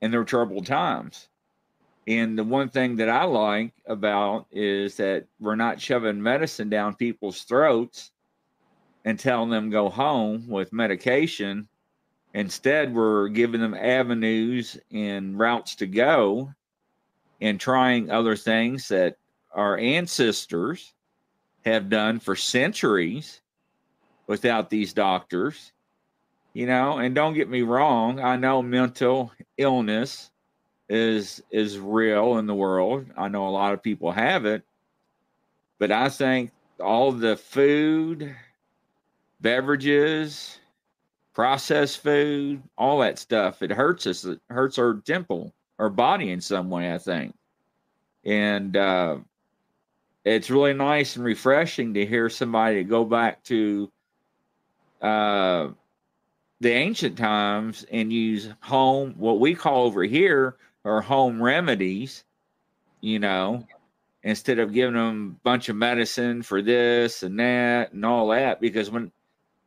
in 0.00 0.10
their 0.10 0.24
troubled 0.24 0.66
times. 0.66 1.28
And 2.08 2.36
the 2.36 2.44
one 2.44 2.68
thing 2.68 2.96
that 2.96 3.08
I 3.08 3.24
like 3.24 3.74
about 3.86 4.46
is 4.50 4.96
that 4.96 5.26
we're 5.38 5.54
not 5.54 5.80
shoving 5.80 6.20
medicine 6.20 6.68
down 6.68 6.96
people's 6.96 7.42
throats 7.42 8.10
and 9.04 9.18
telling 9.18 9.50
them 9.50 9.70
go 9.70 9.88
home 9.88 10.48
with 10.48 10.72
medication. 10.72 11.68
Instead, 12.34 12.92
we're 12.94 13.28
giving 13.28 13.60
them 13.60 13.74
avenues 13.74 14.78
and 14.90 15.38
routes 15.38 15.76
to 15.76 15.86
go 15.86 16.52
and 17.40 17.60
trying 17.60 18.10
other 18.10 18.36
things 18.36 18.88
that 18.88 19.16
our 19.52 19.78
ancestors 19.78 20.94
have 21.64 21.88
done 21.88 22.18
for 22.20 22.36
centuries 22.36 23.40
without 24.26 24.70
these 24.70 24.92
doctors 24.92 25.72
you 26.52 26.66
know? 26.66 26.98
And 26.98 27.14
don't 27.14 27.34
get 27.34 27.48
me 27.48 27.62
wrong 27.62 28.20
i 28.20 28.36
know 28.36 28.62
mental 28.62 29.32
illness 29.56 30.30
is 30.88 31.42
is 31.50 31.78
real 31.78 32.38
in 32.38 32.46
the 32.46 32.54
world. 32.54 33.06
I 33.16 33.28
know 33.28 33.46
a 33.46 33.50
lot 33.50 33.72
of 33.72 33.82
people 33.82 34.10
have 34.10 34.44
it. 34.44 34.64
But 35.78 35.92
i 35.92 36.08
think 36.08 36.50
all 36.80 37.12
the 37.12 37.36
food 37.36 38.34
beverages 39.40 40.58
processed 41.34 42.02
food 42.02 42.62
all 42.76 42.98
that 42.98 43.18
stuff 43.18 43.62
it 43.62 43.70
hurts 43.70 44.06
us 44.06 44.24
it 44.24 44.40
hurts 44.48 44.78
our 44.78 44.94
temple 44.94 45.54
our 45.80 45.88
body 45.88 46.30
in 46.30 46.42
some 46.42 46.68
way, 46.68 46.92
I 46.92 46.98
think. 46.98 47.34
And 48.24 48.76
uh, 48.76 49.16
it's 50.24 50.50
really 50.50 50.74
nice 50.74 51.16
and 51.16 51.24
refreshing 51.24 51.94
to 51.94 52.04
hear 52.04 52.28
somebody 52.28 52.84
go 52.84 53.04
back 53.04 53.42
to 53.44 53.90
uh, 55.00 55.68
the 56.60 56.70
ancient 56.70 57.16
times 57.16 57.86
and 57.90 58.12
use 58.12 58.50
home, 58.60 59.14
what 59.16 59.40
we 59.40 59.54
call 59.54 59.86
over 59.86 60.02
here 60.02 60.56
are 60.84 61.00
home 61.00 61.42
remedies, 61.42 62.24
you 63.00 63.18
know, 63.18 63.66
instead 64.22 64.58
of 64.58 64.74
giving 64.74 64.96
them 64.96 65.38
a 65.40 65.44
bunch 65.44 65.70
of 65.70 65.76
medicine 65.76 66.42
for 66.42 66.60
this 66.60 67.22
and 67.22 67.40
that 67.40 67.94
and 67.94 68.04
all 68.04 68.28
that. 68.28 68.60
Because 68.60 68.90
when 68.90 69.10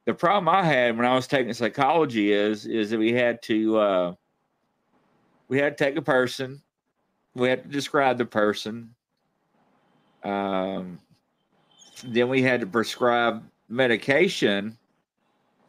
the 0.06 0.14
problem 0.14 0.48
I 0.48 0.64
had 0.64 0.96
when 0.96 1.08
I 1.08 1.16
was 1.16 1.26
taking 1.26 1.54
psychology 1.54 2.32
is, 2.32 2.68
is 2.68 2.92
that 2.92 3.00
we 3.00 3.14
had 3.14 3.42
to, 3.44 3.78
uh, 3.80 4.14
we 5.54 5.60
had 5.60 5.78
to 5.78 5.84
take 5.84 5.96
a 5.98 6.02
person, 6.02 6.60
we 7.36 7.48
had 7.48 7.62
to 7.62 7.70
describe 7.70 8.18
the 8.18 8.26
person. 8.26 8.96
Um, 10.24 10.98
then 12.04 12.28
we 12.28 12.42
had 12.42 12.62
to 12.62 12.66
prescribe 12.66 13.44
medication 13.70 14.76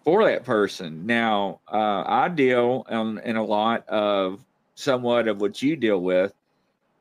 for 0.03 0.25
that 0.25 0.43
person. 0.43 1.05
Now, 1.05 1.61
uh, 1.71 2.03
I 2.07 2.31
deal 2.31 2.87
in, 2.89 3.19
in 3.27 3.37
a 3.37 3.45
lot 3.45 3.87
of 3.87 4.43
somewhat 4.75 5.29
of 5.29 5.43
what 5.43 5.61
you 5.61 5.77
deal 5.77 6.01
with, 6.01 6.33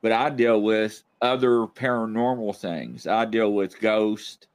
but 0.02 0.12
I 0.12 0.28
deal 0.28 0.60
with 0.60 1.02
other 1.22 1.60
paranormal 1.60 2.54
things. 2.54 3.06
I 3.06 3.24
deal 3.24 3.54
with 3.54 3.80
ghosts, 3.80 4.46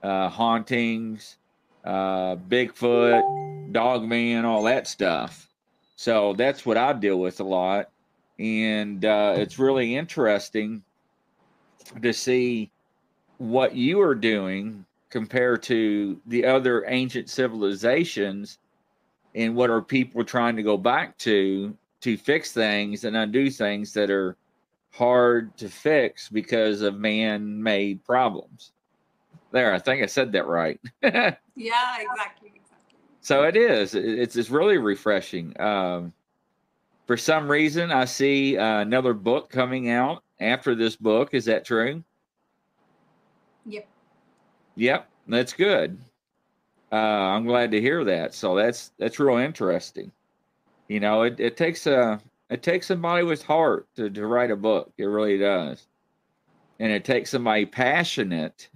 uh, 0.00 0.28
hauntings, 0.28 1.38
uh, 1.84 2.36
Bigfoot, 2.36 3.72
Dogman, 3.72 4.44
all 4.44 4.62
that 4.62 4.86
stuff. 4.86 5.48
So 5.96 6.34
that's 6.34 6.66
what 6.66 6.76
I 6.76 6.92
deal 6.92 7.18
with 7.18 7.40
a 7.40 7.44
lot. 7.44 7.90
And 8.38 9.04
uh, 9.04 9.34
it's 9.36 9.58
really 9.58 9.96
interesting 9.96 10.82
to 12.02 12.12
see 12.12 12.70
what 13.38 13.74
you 13.74 14.00
are 14.00 14.14
doing 14.14 14.84
compared 15.10 15.62
to 15.62 16.20
the 16.26 16.44
other 16.44 16.84
ancient 16.88 17.30
civilizations 17.30 18.58
and 19.34 19.54
what 19.54 19.70
are 19.70 19.82
people 19.82 20.24
trying 20.24 20.56
to 20.56 20.62
go 20.62 20.76
back 20.76 21.16
to 21.18 21.76
to 22.00 22.16
fix 22.16 22.52
things 22.52 23.04
and 23.04 23.16
undo 23.16 23.48
things 23.48 23.92
that 23.94 24.10
are 24.10 24.36
hard 24.92 25.56
to 25.56 25.68
fix 25.68 26.28
because 26.28 26.82
of 26.82 26.98
man 26.98 27.62
made 27.62 28.04
problems. 28.04 28.72
There, 29.52 29.72
I 29.72 29.78
think 29.78 30.02
I 30.02 30.06
said 30.06 30.32
that 30.32 30.46
right. 30.46 30.80
yeah, 31.02 31.36
exactly 31.56 32.60
so 33.24 33.44
it 33.44 33.56
is. 33.56 33.94
It's 33.94 34.36
it's 34.36 34.50
really 34.50 34.76
refreshing. 34.76 35.58
Um, 35.58 36.12
for 37.06 37.16
some 37.16 37.50
reason, 37.50 37.90
I 37.90 38.04
see 38.04 38.58
uh, 38.58 38.80
another 38.80 39.14
book 39.14 39.48
coming 39.48 39.88
out 39.88 40.22
after 40.40 40.74
this 40.74 40.94
book. 40.94 41.32
Is 41.32 41.46
that 41.46 41.64
true? 41.64 42.04
Yep. 43.64 43.88
Yep, 44.76 45.08
that's 45.26 45.54
good. 45.54 45.98
Uh, 46.92 46.96
I'm 46.96 47.46
glad 47.46 47.70
to 47.70 47.80
hear 47.80 48.04
that. 48.04 48.34
So 48.34 48.54
that's 48.54 48.92
that's 48.98 49.18
real 49.18 49.38
interesting. 49.38 50.12
You 50.88 51.00
know, 51.00 51.22
it, 51.22 51.40
it 51.40 51.56
takes 51.56 51.86
a 51.86 52.20
it 52.50 52.62
takes 52.62 52.88
somebody 52.88 53.24
with 53.24 53.42
heart 53.42 53.88
to, 53.96 54.10
to 54.10 54.26
write 54.26 54.50
a 54.50 54.56
book. 54.56 54.92
It 54.98 55.04
really 55.04 55.38
does. 55.38 55.86
And 56.78 56.92
it 56.92 57.06
takes 57.06 57.30
somebody 57.30 57.64
passionate 57.64 58.68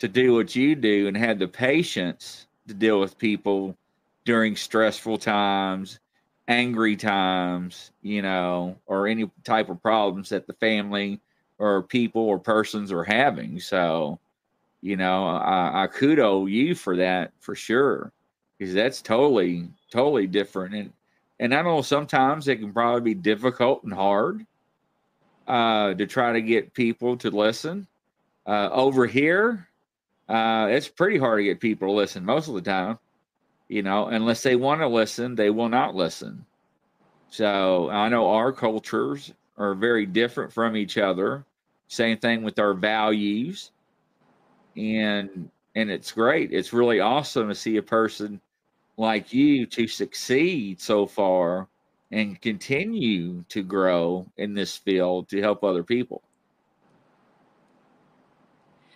to 0.00 0.08
do 0.08 0.34
what 0.34 0.56
you 0.56 0.74
do 0.74 1.06
and 1.06 1.16
have 1.16 1.38
the 1.38 1.46
patience 1.46 2.48
to 2.68 2.74
deal 2.74 3.00
with 3.00 3.18
people 3.18 3.76
during 4.24 4.56
stressful 4.56 5.18
times, 5.18 5.98
angry 6.48 6.96
times, 6.96 7.92
you 8.02 8.22
know, 8.22 8.76
or 8.86 9.06
any 9.06 9.30
type 9.44 9.68
of 9.68 9.82
problems 9.82 10.28
that 10.30 10.46
the 10.46 10.52
family 10.54 11.20
or 11.58 11.82
people 11.82 12.22
or 12.22 12.38
persons 12.38 12.92
are 12.92 13.04
having. 13.04 13.60
So, 13.60 14.18
you 14.82 14.96
know, 14.96 15.26
I, 15.26 15.84
I 15.84 15.86
kudo 15.88 16.50
you 16.50 16.74
for 16.74 16.96
that 16.96 17.32
for 17.40 17.54
sure. 17.54 18.12
because 18.58 18.74
that's 18.74 19.02
totally 19.02 19.68
totally 19.90 20.26
different 20.26 20.74
and 20.74 20.92
and 21.40 21.54
I 21.54 21.62
know 21.62 21.80
sometimes 21.80 22.48
it 22.48 22.56
can 22.56 22.72
probably 22.72 23.00
be 23.00 23.14
difficult 23.14 23.82
and 23.82 23.94
hard 23.94 24.44
uh, 25.48 25.94
to 25.94 26.06
try 26.06 26.34
to 26.34 26.42
get 26.42 26.74
people 26.74 27.16
to 27.16 27.30
listen. 27.30 27.86
Uh, 28.46 28.68
over 28.70 29.06
here, 29.06 29.66
uh, 30.30 30.68
it's 30.70 30.88
pretty 30.88 31.18
hard 31.18 31.40
to 31.40 31.44
get 31.44 31.60
people 31.60 31.88
to 31.88 31.92
listen 31.92 32.24
most 32.24 32.46
of 32.48 32.54
the 32.54 32.62
time. 32.62 32.98
You 33.68 33.82
know, 33.82 34.06
unless 34.06 34.42
they 34.42 34.56
want 34.56 34.80
to 34.80 34.86
listen, 34.88 35.34
they 35.34 35.50
will 35.50 35.68
not 35.68 35.94
listen. 35.94 36.44
So 37.30 37.90
I 37.90 38.08
know 38.08 38.30
our 38.30 38.52
cultures 38.52 39.32
are 39.58 39.74
very 39.74 40.06
different 40.06 40.52
from 40.52 40.76
each 40.76 40.98
other. 40.98 41.44
Same 41.88 42.18
thing 42.18 42.42
with 42.42 42.58
our 42.60 42.74
values, 42.74 43.72
and 44.76 45.50
and 45.74 45.90
it's 45.90 46.12
great. 46.12 46.52
It's 46.52 46.72
really 46.72 47.00
awesome 47.00 47.48
to 47.48 47.54
see 47.54 47.76
a 47.76 47.82
person 47.82 48.40
like 48.96 49.32
you 49.32 49.66
to 49.66 49.86
succeed 49.88 50.80
so 50.80 51.06
far 51.06 51.66
and 52.12 52.40
continue 52.40 53.44
to 53.48 53.62
grow 53.62 54.26
in 54.36 54.54
this 54.54 54.76
field 54.76 55.28
to 55.28 55.40
help 55.40 55.64
other 55.64 55.82
people. 55.82 56.22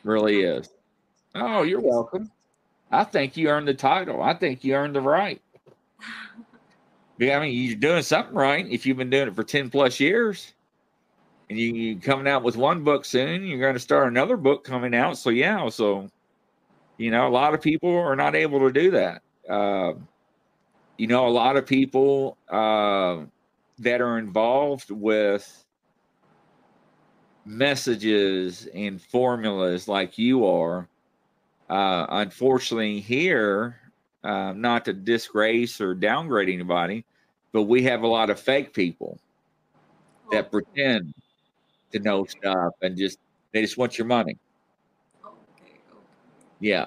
Really 0.05 0.43
is. 0.43 0.74
Oh, 1.35 1.63
you're 1.63 1.81
welcome. 1.81 2.31
I 2.91 3.05
think 3.05 3.37
you 3.37 3.49
earned 3.49 3.69
the 3.69 3.75
title. 3.75 4.23
I 4.23 4.35
think 4.35 4.65
you 4.65 4.75
earned 4.75 4.95
the 4.95 5.01
right. 5.01 5.41
Yeah, 7.19 7.39
I 7.39 7.41
mean, 7.41 7.55
you're 7.55 7.77
doing 7.77 8.03
something 8.03 8.35
right 8.35 8.67
if 8.69 8.87
you've 8.87 8.97
been 8.97 9.11
doing 9.11 9.29
it 9.29 9.35
for 9.35 9.45
10 9.45 9.71
plus 9.71 10.01
years. 10.01 10.53
And 11.51 11.59
you, 11.59 11.75
you 11.75 12.01
coming 12.01 12.27
out 12.29 12.43
with 12.43 12.57
one 12.57 12.85
book 12.85 13.05
soon, 13.05 13.45
you're 13.47 13.61
going 13.61 13.75
to 13.75 13.81
start 13.81 14.09
another 14.09 14.37
book 14.37 14.65
coming 14.65 14.95
out. 14.95 15.19
So, 15.19 15.31
yeah, 15.31 15.69
so, 15.69 16.09
you 16.99 17.11
know, 17.11 17.29
a 17.29 17.31
lot 17.31 17.55
of 17.55 17.61
people 17.61 17.97
are 17.97 18.17
not 18.17 18.35
able 18.35 18.61
to 18.61 18.73
do 18.73 18.91
that. 18.93 19.23
Uh, 19.49 19.95
you 20.99 21.07
know, 21.07 21.27
a 21.27 21.31
lot 21.31 21.57
of 21.57 21.67
people 21.67 22.37
uh, 22.49 23.19
that 23.79 24.01
are 24.01 24.19
involved 24.19 24.91
with 24.91 25.65
messages 27.45 28.67
and 28.75 29.01
formulas 29.01 29.89
like 29.89 30.19
you 30.19 30.47
are, 30.47 30.89
uh, 31.71 32.07
unfortunately, 32.09 33.01
here, 33.01 33.81
uh, 34.23 34.53
not 34.53 34.85
to 34.85 34.93
disgrace 34.93 35.81
or 35.81 35.95
downgrade 35.95 36.49
anybody, 36.49 37.05
but 37.53 37.63
we 37.63 37.83
have 37.85 38.03
a 38.03 38.07
lot 38.07 38.31
of 38.31 38.39
fake 38.39 38.73
people 38.75 39.19
that 40.31 40.51
pretend 40.51 41.15
to 41.93 41.99
know 42.01 42.25
stuff 42.25 42.75
and 42.83 42.97
just 42.97 43.19
they 43.53 43.61
just 43.61 43.79
want 43.79 43.97
your 43.97 44.07
money. 44.07 44.37
Okay, 45.25 45.33
okay. 45.63 45.79
Yeah. 46.61 46.87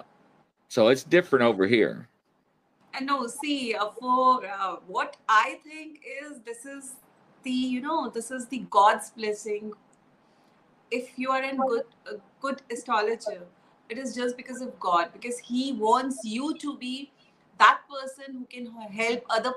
So 0.67 0.89
it's 0.89 1.03
different 1.03 1.43
over 1.43 1.65
here. 1.65 2.09
And 2.93 3.05
no, 3.05 3.27
see, 3.27 3.73
uh, 3.73 3.89
for 3.89 4.45
uh, 4.45 4.77
what 4.87 5.17
I 5.29 5.59
think 5.63 6.01
is 6.23 6.39
this 6.45 6.65
is 6.65 6.95
the 7.43 7.51
you 7.51 7.81
know 7.81 8.09
this 8.09 8.31
is 8.31 8.47
the 8.47 8.65
God's 8.69 9.11
blessing. 9.11 9.71
If 10.91 11.17
you 11.17 11.31
are 11.31 11.43
in 11.43 11.57
good 11.57 11.85
a 12.11 12.15
good 12.41 12.61
astrologer, 12.71 13.45
it 13.89 13.97
is 13.97 14.15
just 14.15 14.37
because 14.37 14.61
of 14.61 14.79
God 14.79 15.09
because 15.13 15.39
He 15.39 15.73
wants 15.73 16.23
you 16.23 16.57
to 16.59 16.77
be 16.77 17.11
that 17.59 17.81
person 17.89 18.35
who 18.39 18.45
can 18.45 18.67
help 18.91 19.25
other 19.29 19.53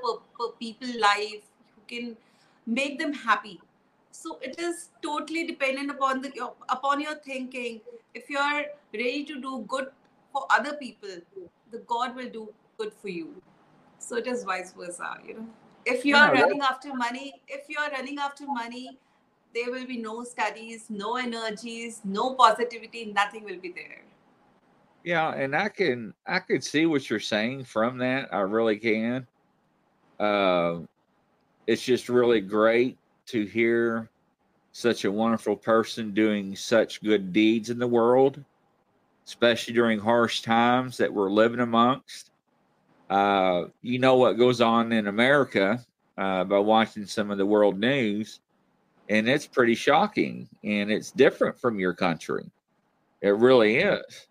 people 0.58 0.88
life, 1.00 1.42
who 1.74 1.82
can 1.88 2.16
make 2.66 2.98
them 2.98 3.12
happy. 3.12 3.60
So 4.12 4.38
it 4.42 4.58
is 4.58 4.90
totally 5.02 5.46
dependent 5.46 5.90
upon 5.90 6.22
the 6.22 6.32
your, 6.34 6.52
upon 6.68 7.00
your 7.00 7.16
thinking. 7.16 7.80
If 8.14 8.28
you 8.30 8.38
are 8.38 8.64
ready 8.92 9.24
to 9.24 9.40
do 9.40 9.64
good 9.68 9.88
for 10.32 10.46
other 10.50 10.74
people, 10.74 11.16
the 11.70 11.78
God 11.78 12.16
will 12.16 12.30
do 12.30 12.52
good 12.78 12.92
for 12.92 13.08
you. 13.08 13.42
So 13.98 14.16
it 14.16 14.26
is 14.26 14.44
vice 14.44 14.72
versa, 14.72 15.18
you 15.26 15.34
know. 15.34 15.46
If 15.84 16.04
you 16.04 16.16
are 16.16 16.32
Yeah, 16.32 16.32
running 16.32 16.60
after 16.60 16.94
money, 16.94 17.34
if 17.48 17.68
you 17.68 17.78
are 17.78 17.90
running 17.90 18.18
after 18.18 18.46
money, 18.46 18.98
there 19.54 19.70
will 19.70 19.86
be 19.86 19.96
no 19.98 20.24
studies, 20.24 20.86
no 20.88 21.16
energies, 21.16 22.00
no 22.04 22.34
positivity, 22.34 23.06
nothing 23.06 23.44
will 23.44 23.58
be 23.58 23.72
there. 23.72 24.02
Yeah, 25.02 25.32
and 25.32 25.56
I 25.56 25.68
can 25.68 26.12
I 26.26 26.40
could 26.40 26.62
see 26.62 26.86
what 26.86 27.08
you're 27.08 27.20
saying 27.20 27.64
from 27.64 27.98
that. 27.98 28.32
I 28.32 28.40
really 28.40 28.78
can. 28.78 29.26
Uh, 30.18 30.80
it's 31.66 31.82
just 31.82 32.08
really 32.08 32.40
great 32.40 32.98
to 33.26 33.44
hear 33.44 34.10
such 34.72 35.04
a 35.04 35.12
wonderful 35.12 35.56
person 35.56 36.12
doing 36.12 36.54
such 36.54 37.02
good 37.02 37.32
deeds 37.32 37.70
in 37.70 37.78
the 37.78 37.86
world, 37.86 38.42
especially 39.26 39.72
during 39.72 39.98
harsh 39.98 40.42
times 40.42 40.96
that 40.98 41.12
we're 41.12 41.30
living 41.30 41.60
amongst. 41.60 42.30
Uh, 43.08 43.64
you 43.82 43.98
know 43.98 44.16
what 44.16 44.34
goes 44.34 44.60
on 44.60 44.92
in 44.92 45.06
America 45.08 45.84
uh, 46.18 46.44
by 46.44 46.58
watching 46.58 47.06
some 47.06 47.30
of 47.30 47.38
the 47.38 47.46
world 47.46 47.78
news, 47.78 48.40
and 49.08 49.28
it's 49.28 49.46
pretty 49.46 49.74
shocking, 49.74 50.46
and 50.62 50.90
it's 50.90 51.10
different 51.10 51.58
from 51.58 51.80
your 51.80 51.94
country. 51.94 52.44
It 53.22 53.30
really 53.36 53.78
is 53.78 54.28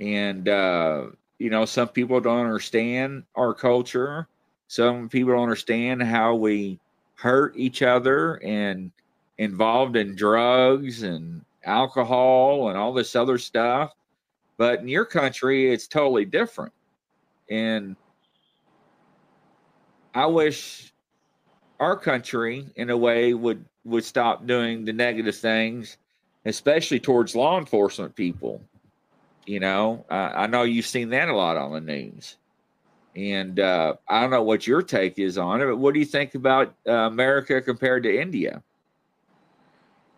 and 0.00 0.48
uh, 0.48 1.06
you 1.38 1.50
know 1.50 1.64
some 1.64 1.88
people 1.88 2.20
don't 2.20 2.44
understand 2.44 3.24
our 3.34 3.54
culture. 3.54 4.28
Some 4.68 5.08
people 5.08 5.32
don't 5.32 5.42
understand 5.42 6.02
how 6.02 6.34
we 6.34 6.80
hurt 7.16 7.56
each 7.56 7.82
other 7.82 8.42
and 8.42 8.90
involved 9.38 9.96
in 9.96 10.16
drugs 10.16 11.02
and 11.02 11.44
alcohol 11.64 12.68
and 12.68 12.78
all 12.78 12.92
this 12.92 13.14
other 13.14 13.38
stuff. 13.38 13.94
But 14.56 14.80
in 14.80 14.88
your 14.88 15.04
country 15.04 15.72
it's 15.72 15.86
totally 15.86 16.24
different. 16.24 16.72
And 17.50 17.96
i 20.14 20.24
wish 20.24 20.92
our 21.80 21.96
country 21.96 22.66
in 22.76 22.90
a 22.90 22.96
way 22.96 23.34
would 23.34 23.64
would 23.84 24.04
stop 24.04 24.46
doing 24.46 24.84
the 24.84 24.92
negative 24.92 25.36
things 25.36 25.98
especially 26.46 27.00
towards 27.00 27.34
law 27.34 27.58
enforcement 27.58 28.14
people 28.14 28.60
you 29.46 29.60
know, 29.60 30.04
uh, 30.10 30.32
I 30.34 30.46
know 30.46 30.62
you've 30.62 30.86
seen 30.86 31.10
that 31.10 31.28
a 31.28 31.36
lot 31.36 31.56
on 31.56 31.72
the 31.72 31.80
news. 31.80 32.36
And 33.16 33.60
uh, 33.60 33.94
I 34.08 34.20
don't 34.20 34.30
know 34.30 34.42
what 34.42 34.66
your 34.66 34.82
take 34.82 35.18
is 35.18 35.38
on 35.38 35.60
it, 35.60 35.66
but 35.66 35.76
what 35.76 35.94
do 35.94 36.00
you 36.00 36.06
think 36.06 36.34
about 36.34 36.74
uh, 36.86 36.92
America 36.92 37.60
compared 37.62 38.02
to 38.04 38.20
India? 38.20 38.62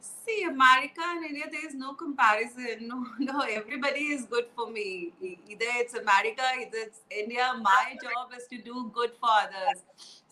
See, 0.00 0.44
America 0.44 1.02
and 1.04 1.24
India, 1.24 1.44
there 1.50 1.66
is 1.66 1.74
no 1.74 1.92
comparison. 1.94 2.78
No, 2.88 3.06
no, 3.18 3.40
everybody 3.40 4.00
is 4.00 4.24
good 4.24 4.46
for 4.56 4.70
me. 4.70 5.12
Either 5.20 5.66
it's 5.76 5.94
America, 5.94 6.42
either 6.58 6.78
it's 6.78 7.00
India. 7.10 7.52
My 7.60 7.96
job 8.02 8.32
is 8.36 8.46
to 8.48 8.62
do 8.62 8.90
good 8.94 9.10
for 9.20 9.28
others. 9.30 9.82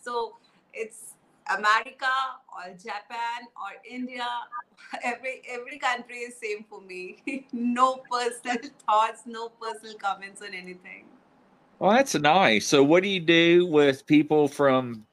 So 0.01 0.35
it's 0.73 1.14
America 1.53 2.11
or 2.49 2.73
Japan 2.73 3.47
or 3.55 3.81
India. 3.89 4.27
Every 5.03 5.41
every 5.49 5.79
country 5.79 6.17
is 6.17 6.35
same 6.35 6.65
for 6.69 6.81
me. 6.81 7.23
no 7.53 8.03
personal 8.11 8.57
thoughts, 8.85 9.23
no 9.25 9.49
personal 9.49 9.95
comments 9.95 10.41
on 10.41 10.53
anything. 10.53 11.05
Well, 11.79 11.91
that's 11.91 12.15
nice. 12.15 12.65
So, 12.65 12.83
what 12.83 13.03
do 13.03 13.09
you 13.09 13.19
do 13.19 13.65
with 13.67 14.05
people 14.05 14.47
from 14.47 15.05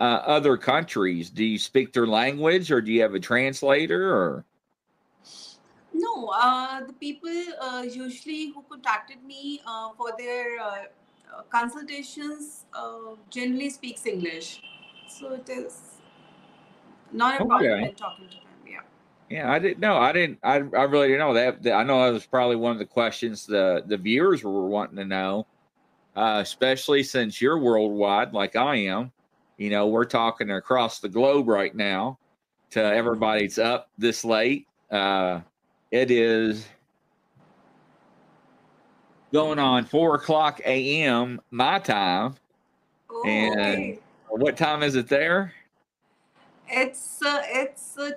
uh, 0.00 0.22
other 0.26 0.56
countries? 0.56 1.30
Do 1.30 1.44
you 1.44 1.58
speak 1.58 1.92
their 1.92 2.06
language 2.06 2.70
or 2.70 2.80
do 2.80 2.92
you 2.92 3.02
have 3.02 3.14
a 3.14 3.20
translator 3.20 4.14
or? 4.14 4.44
No, 5.92 6.28
uh, 6.28 6.84
the 6.84 6.92
people 6.92 7.30
uh, 7.60 7.84
usually 7.88 8.50
who 8.50 8.62
contacted 8.68 9.22
me 9.24 9.60
uh, 9.66 9.90
for 9.96 10.10
their 10.18 10.58
uh, 10.60 10.84
consultations 11.50 12.64
uh, 12.74 13.14
generally 13.30 13.70
speaks 13.70 14.06
English, 14.06 14.62
so 15.08 15.32
it 15.34 15.48
is 15.48 15.80
not 17.12 17.40
a 17.40 17.44
problem 17.44 17.72
Okay. 17.84 17.92
talking 17.96 18.28
to 18.28 18.34
them. 18.36 18.42
Yeah. 18.66 18.80
Yeah, 19.30 19.50
I 19.50 19.58
didn't 19.58 19.80
know. 19.80 19.96
I 19.96 20.12
didn't. 20.12 20.38
I, 20.42 20.56
I 20.56 20.84
really 20.84 21.08
didn't 21.08 21.20
know 21.20 21.34
that. 21.34 21.62
that- 21.62 21.72
I 21.74 21.82
know 21.82 22.04
that 22.04 22.12
was 22.12 22.26
probably 22.26 22.56
one 22.56 22.72
of 22.72 22.78
the 22.78 22.84
questions 22.86 23.46
the 23.46 23.82
the 23.86 23.96
viewers 23.96 24.44
were 24.44 24.66
wanting 24.66 24.96
to 24.96 25.04
know, 25.04 25.46
uh, 26.16 26.40
especially 26.42 27.02
since 27.02 27.40
you're 27.40 27.58
worldwide, 27.58 28.32
like 28.32 28.56
I 28.56 28.76
am. 28.76 29.12
You 29.56 29.70
know, 29.70 29.86
we're 29.86 30.04
talking 30.04 30.50
across 30.50 30.98
the 31.00 31.08
globe 31.08 31.48
right 31.48 31.74
now 31.74 32.18
to 32.70 32.82
everybody 32.82 33.42
that's 33.42 33.58
up 33.58 33.88
this 33.96 34.24
late. 34.24 34.66
Uh, 34.90 35.40
it 35.90 36.10
is 36.10 36.66
going 39.32 39.58
on 39.58 39.84
four 39.84 40.16
o'clock 40.16 40.60
a.m. 40.64 41.40
my 41.50 41.78
time. 41.78 42.34
Oh, 43.10 43.22
And- 43.24 43.60
okay. 43.60 43.98
What 44.36 44.56
time 44.56 44.82
is 44.82 44.96
it 44.96 45.08
there? 45.08 45.52
It's 46.68 47.22
uh, 47.22 47.42
it's 47.44 47.96
uh, 47.96 48.10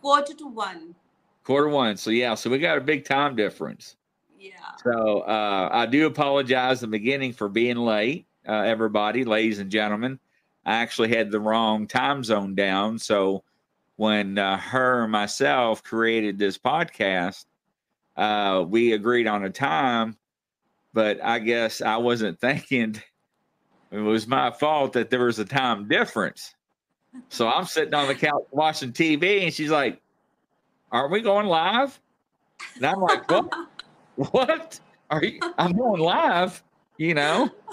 quarter 0.00 0.32
to 0.34 0.46
one. 0.46 0.94
Quarter 1.42 1.68
one. 1.68 1.96
So 1.96 2.10
yeah, 2.10 2.34
so 2.36 2.48
we 2.50 2.58
got 2.58 2.78
a 2.78 2.80
big 2.80 3.04
time 3.04 3.34
difference. 3.34 3.96
Yeah. 4.38 4.52
So 4.84 5.20
uh, 5.20 5.68
I 5.72 5.86
do 5.86 6.06
apologize 6.06 6.84
in 6.84 6.90
the 6.90 6.98
beginning 6.98 7.32
for 7.32 7.48
being 7.48 7.78
late, 7.78 8.26
uh, 8.46 8.60
everybody, 8.60 9.24
ladies 9.24 9.58
and 9.58 9.68
gentlemen. 9.68 10.20
I 10.64 10.76
actually 10.76 11.08
had 11.08 11.32
the 11.32 11.40
wrong 11.40 11.88
time 11.88 12.22
zone 12.22 12.54
down. 12.54 12.98
So 13.00 13.42
when 13.96 14.38
uh, 14.38 14.58
her 14.58 15.02
and 15.02 15.10
myself 15.10 15.82
created 15.82 16.38
this 16.38 16.58
podcast, 16.58 17.44
uh, 18.16 18.64
we 18.66 18.92
agreed 18.92 19.26
on 19.26 19.44
a 19.44 19.50
time, 19.50 20.16
but 20.92 21.22
I 21.24 21.40
guess 21.40 21.82
I 21.82 21.96
wasn't 21.96 22.40
thinking 22.40 23.02
it 23.90 23.98
was 23.98 24.26
my 24.26 24.50
fault 24.50 24.92
that 24.94 25.10
there 25.10 25.24
was 25.24 25.38
a 25.38 25.44
time 25.44 25.88
difference. 25.88 26.54
So 27.28 27.48
I'm 27.48 27.64
sitting 27.64 27.94
on 27.94 28.08
the 28.08 28.14
couch 28.14 28.44
watching 28.50 28.92
TV, 28.92 29.42
and 29.44 29.52
she's 29.52 29.70
like, 29.70 30.00
"Aren't 30.92 31.12
we 31.12 31.20
going 31.20 31.46
live?" 31.46 31.98
And 32.76 32.84
I'm 32.86 33.00
like, 33.00 33.30
"What? 33.30 33.52
what? 34.32 34.80
Are 35.10 35.24
you? 35.24 35.40
I'm 35.58 35.72
going 35.72 36.00
live." 36.00 36.62
You 36.98 37.14
know, 37.14 37.50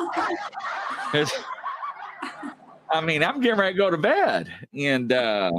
I 2.91 3.01
mean, 3.01 3.23
I'm 3.23 3.39
getting 3.39 3.59
ready 3.59 3.73
to 3.73 3.77
go 3.77 3.89
to 3.89 3.97
bed, 3.97 4.51
and 4.77 5.11
uh, 5.11 5.51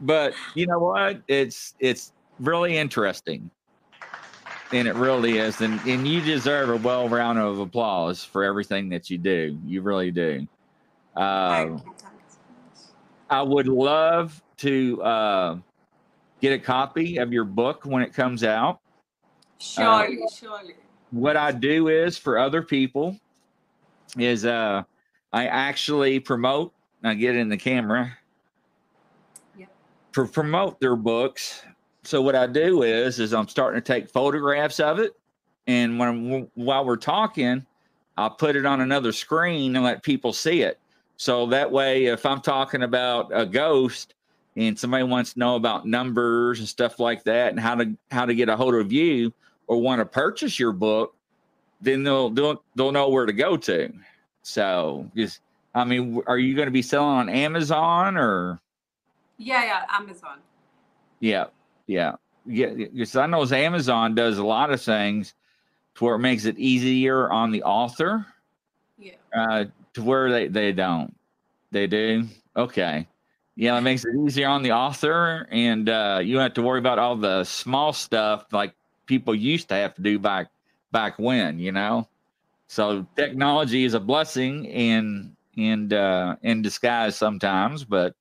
but 0.00 0.34
you 0.54 0.66
know 0.66 0.78
what? 0.80 1.22
It's 1.28 1.74
it's 1.78 2.12
really 2.40 2.76
interesting, 2.76 3.50
and 4.72 4.88
it 4.88 4.94
really 4.94 5.38
is, 5.38 5.60
and 5.60 5.80
and 5.86 6.06
you 6.06 6.20
deserve 6.20 6.70
a 6.70 6.76
well 6.76 7.08
round 7.08 7.38
of 7.38 7.58
applause 7.58 8.24
for 8.24 8.42
everything 8.44 8.88
that 8.90 9.10
you 9.10 9.18
do. 9.18 9.58
You 9.66 9.82
really 9.82 10.10
do. 10.10 10.46
Uh, 11.14 11.50
Thank 11.50 11.70
you. 11.70 11.76
Thank 11.78 11.88
you 11.88 11.94
so 12.28 12.38
much. 12.48 13.30
I 13.30 13.42
would 13.42 13.68
love 13.68 14.42
to 14.58 15.02
uh, 15.02 15.56
get 16.40 16.52
a 16.52 16.58
copy 16.58 17.18
of 17.18 17.32
your 17.32 17.44
book 17.44 17.84
when 17.84 18.02
it 18.02 18.14
comes 18.14 18.44
out. 18.44 18.80
Surely, 19.58 20.18
surely. 20.34 20.74
What 21.10 21.36
I 21.36 21.52
do 21.52 21.88
is 21.88 22.16
for 22.16 22.38
other 22.38 22.62
people 22.62 23.18
is 24.18 24.44
uh, 24.44 24.82
I 25.32 25.46
actually 25.46 26.18
promote. 26.20 26.72
I 27.04 27.14
get 27.14 27.36
in 27.36 27.48
the 27.48 27.56
camera. 27.56 28.16
Yeah. 29.58 29.66
For 30.12 30.26
promote 30.26 30.80
their 30.80 30.96
books. 30.96 31.62
So 32.04 32.20
what 32.20 32.34
I 32.34 32.46
do 32.46 32.82
is 32.82 33.20
is 33.20 33.32
I'm 33.32 33.48
starting 33.48 33.80
to 33.80 33.86
take 33.86 34.10
photographs 34.10 34.80
of 34.80 34.98
it, 34.98 35.12
and 35.66 35.98
when 35.98 36.08
I'm, 36.08 36.50
while 36.54 36.84
we're 36.84 36.96
talking, 36.96 37.64
I'll 38.16 38.30
put 38.30 38.56
it 38.56 38.66
on 38.66 38.80
another 38.80 39.12
screen 39.12 39.76
and 39.76 39.84
let 39.84 40.02
people 40.02 40.32
see 40.32 40.62
it. 40.62 40.78
So 41.16 41.46
that 41.46 41.70
way, 41.70 42.06
if 42.06 42.26
I'm 42.26 42.40
talking 42.40 42.82
about 42.82 43.30
a 43.32 43.46
ghost 43.46 44.14
and 44.56 44.78
somebody 44.78 45.04
wants 45.04 45.34
to 45.34 45.38
know 45.38 45.54
about 45.56 45.86
numbers 45.86 46.58
and 46.58 46.68
stuff 46.68 46.98
like 46.98 47.22
that, 47.24 47.50
and 47.50 47.60
how 47.60 47.76
to 47.76 47.96
how 48.10 48.26
to 48.26 48.34
get 48.34 48.48
a 48.48 48.56
hold 48.56 48.74
of 48.74 48.92
you 48.92 49.32
or 49.68 49.80
want 49.80 50.00
to 50.00 50.04
purchase 50.04 50.58
your 50.58 50.72
book, 50.72 51.14
then 51.80 52.02
they'll 52.02 52.30
they'll 52.30 52.62
they'll 52.74 52.92
know 52.92 53.08
where 53.08 53.26
to 53.26 53.32
go 53.32 53.56
to. 53.56 53.92
So 54.42 55.08
just, 55.14 55.40
I 55.74 55.84
mean, 55.84 56.20
are 56.26 56.38
you 56.38 56.56
going 56.56 56.66
to 56.66 56.72
be 56.72 56.82
selling 56.82 57.16
on 57.16 57.28
Amazon 57.28 58.16
or? 58.16 58.60
Yeah, 59.38 59.64
yeah, 59.64 59.84
Amazon. 59.90 60.38
Yeah, 61.20 61.46
yeah, 61.86 62.12
yeah. 62.46 62.68
Because 62.74 63.16
I 63.16 63.26
know 63.26 63.44
Amazon 63.50 64.14
does 64.14 64.38
a 64.38 64.44
lot 64.44 64.70
of 64.70 64.80
things 64.80 65.34
to 65.94 66.04
where 66.04 66.14
it 66.14 66.20
makes 66.20 66.44
it 66.44 66.58
easier 66.58 67.30
on 67.30 67.50
the 67.50 67.62
author 67.62 68.26
Yeah. 68.98 69.14
uh, 69.36 69.64
to 69.94 70.02
where 70.02 70.30
they, 70.30 70.48
they 70.48 70.72
don't. 70.72 71.14
They 71.70 71.86
do? 71.86 72.24
Okay. 72.56 73.06
Yeah, 73.56 73.76
it 73.76 73.82
makes 73.82 74.04
it 74.04 74.14
easier 74.26 74.48
on 74.48 74.62
the 74.62 74.72
author, 74.72 75.46
and 75.50 75.88
uh, 75.88 76.20
you 76.22 76.34
don't 76.34 76.42
have 76.42 76.54
to 76.54 76.62
worry 76.62 76.78
about 76.78 76.98
all 76.98 77.16
the 77.16 77.44
small 77.44 77.92
stuff 77.92 78.46
like 78.52 78.74
people 79.06 79.34
used 79.34 79.68
to 79.68 79.74
have 79.74 79.94
to 79.96 80.02
do 80.02 80.18
back 80.18 80.48
back 80.90 81.18
when, 81.18 81.58
you 81.58 81.70
know. 81.72 82.08
So 82.68 83.06
technology 83.14 83.84
is 83.84 83.92
a 83.92 84.00
blessing 84.00 84.64
in 84.64 85.36
in 85.56 85.92
uh, 85.92 86.36
in 86.42 86.62
disguise 86.62 87.14
sometimes, 87.16 87.84
but 87.84 88.14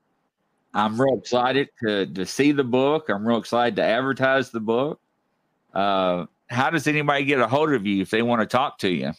I'm 0.73 0.99
real 0.99 1.17
excited 1.17 1.69
to 1.83 2.05
to 2.05 2.25
see 2.25 2.51
the 2.51 2.63
book. 2.63 3.09
I'm 3.09 3.27
real 3.27 3.37
excited 3.37 3.75
to 3.77 3.83
advertise 3.83 4.51
the 4.51 4.59
book. 4.59 4.99
Uh, 5.73 6.25
how 6.49 6.69
does 6.69 6.87
anybody 6.87 7.25
get 7.25 7.39
a 7.39 7.47
hold 7.47 7.73
of 7.73 7.85
you 7.85 8.01
if 8.01 8.09
they 8.09 8.21
want 8.21 8.41
to 8.41 8.45
talk 8.45 8.77
to 8.79 8.89
you? 8.89 9.11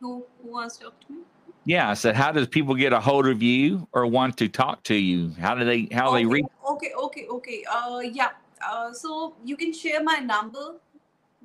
Who, 0.00 0.24
who 0.42 0.50
wants 0.50 0.76
to 0.78 0.84
talk 0.84 1.00
to 1.06 1.12
me? 1.12 1.18
Yeah, 1.64 1.90
I 1.90 1.94
said, 1.94 2.16
how 2.16 2.32
does 2.32 2.46
people 2.46 2.74
get 2.74 2.94
a 2.94 3.00
hold 3.00 3.26
of 3.26 3.42
you 3.42 3.86
or 3.92 4.06
want 4.06 4.38
to 4.38 4.48
talk 4.48 4.82
to 4.84 4.94
you? 4.94 5.34
How 5.38 5.54
do 5.54 5.64
they 5.64 5.88
how 5.92 6.10
they 6.12 6.20
okay, 6.20 6.26
reach? 6.26 6.46
okay, 6.66 6.92
okay, 6.96 7.26
okay. 7.26 7.64
Uh, 7.70 8.00
yeah. 8.00 8.30
Uh, 8.66 8.92
so 8.92 9.34
you 9.44 9.56
can 9.56 9.72
share 9.72 10.02
my 10.02 10.18
number, 10.18 10.76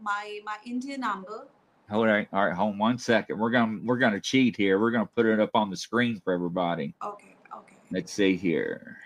my 0.01 0.39
my 0.45 0.57
Indian 0.65 1.01
number. 1.01 1.47
Hold 1.89 2.07
on, 2.07 2.27
all 2.34 2.45
right, 2.45 2.55
hold 2.55 2.73
on 2.73 2.77
one 2.77 2.97
second. 2.97 3.38
We're 3.38 3.51
gonna 3.51 3.79
we're 3.84 3.97
gonna 3.97 4.19
cheat 4.19 4.55
here. 4.55 4.79
We're 4.79 4.91
gonna 4.91 5.05
put 5.05 5.25
it 5.25 5.39
up 5.39 5.51
on 5.53 5.69
the 5.69 5.77
screen 5.77 6.19
for 6.23 6.34
everybody. 6.34 6.95
Okay, 7.03 7.36
okay. 7.55 7.75
Let's 7.91 8.11
see 8.11 8.36
here. 8.36 8.97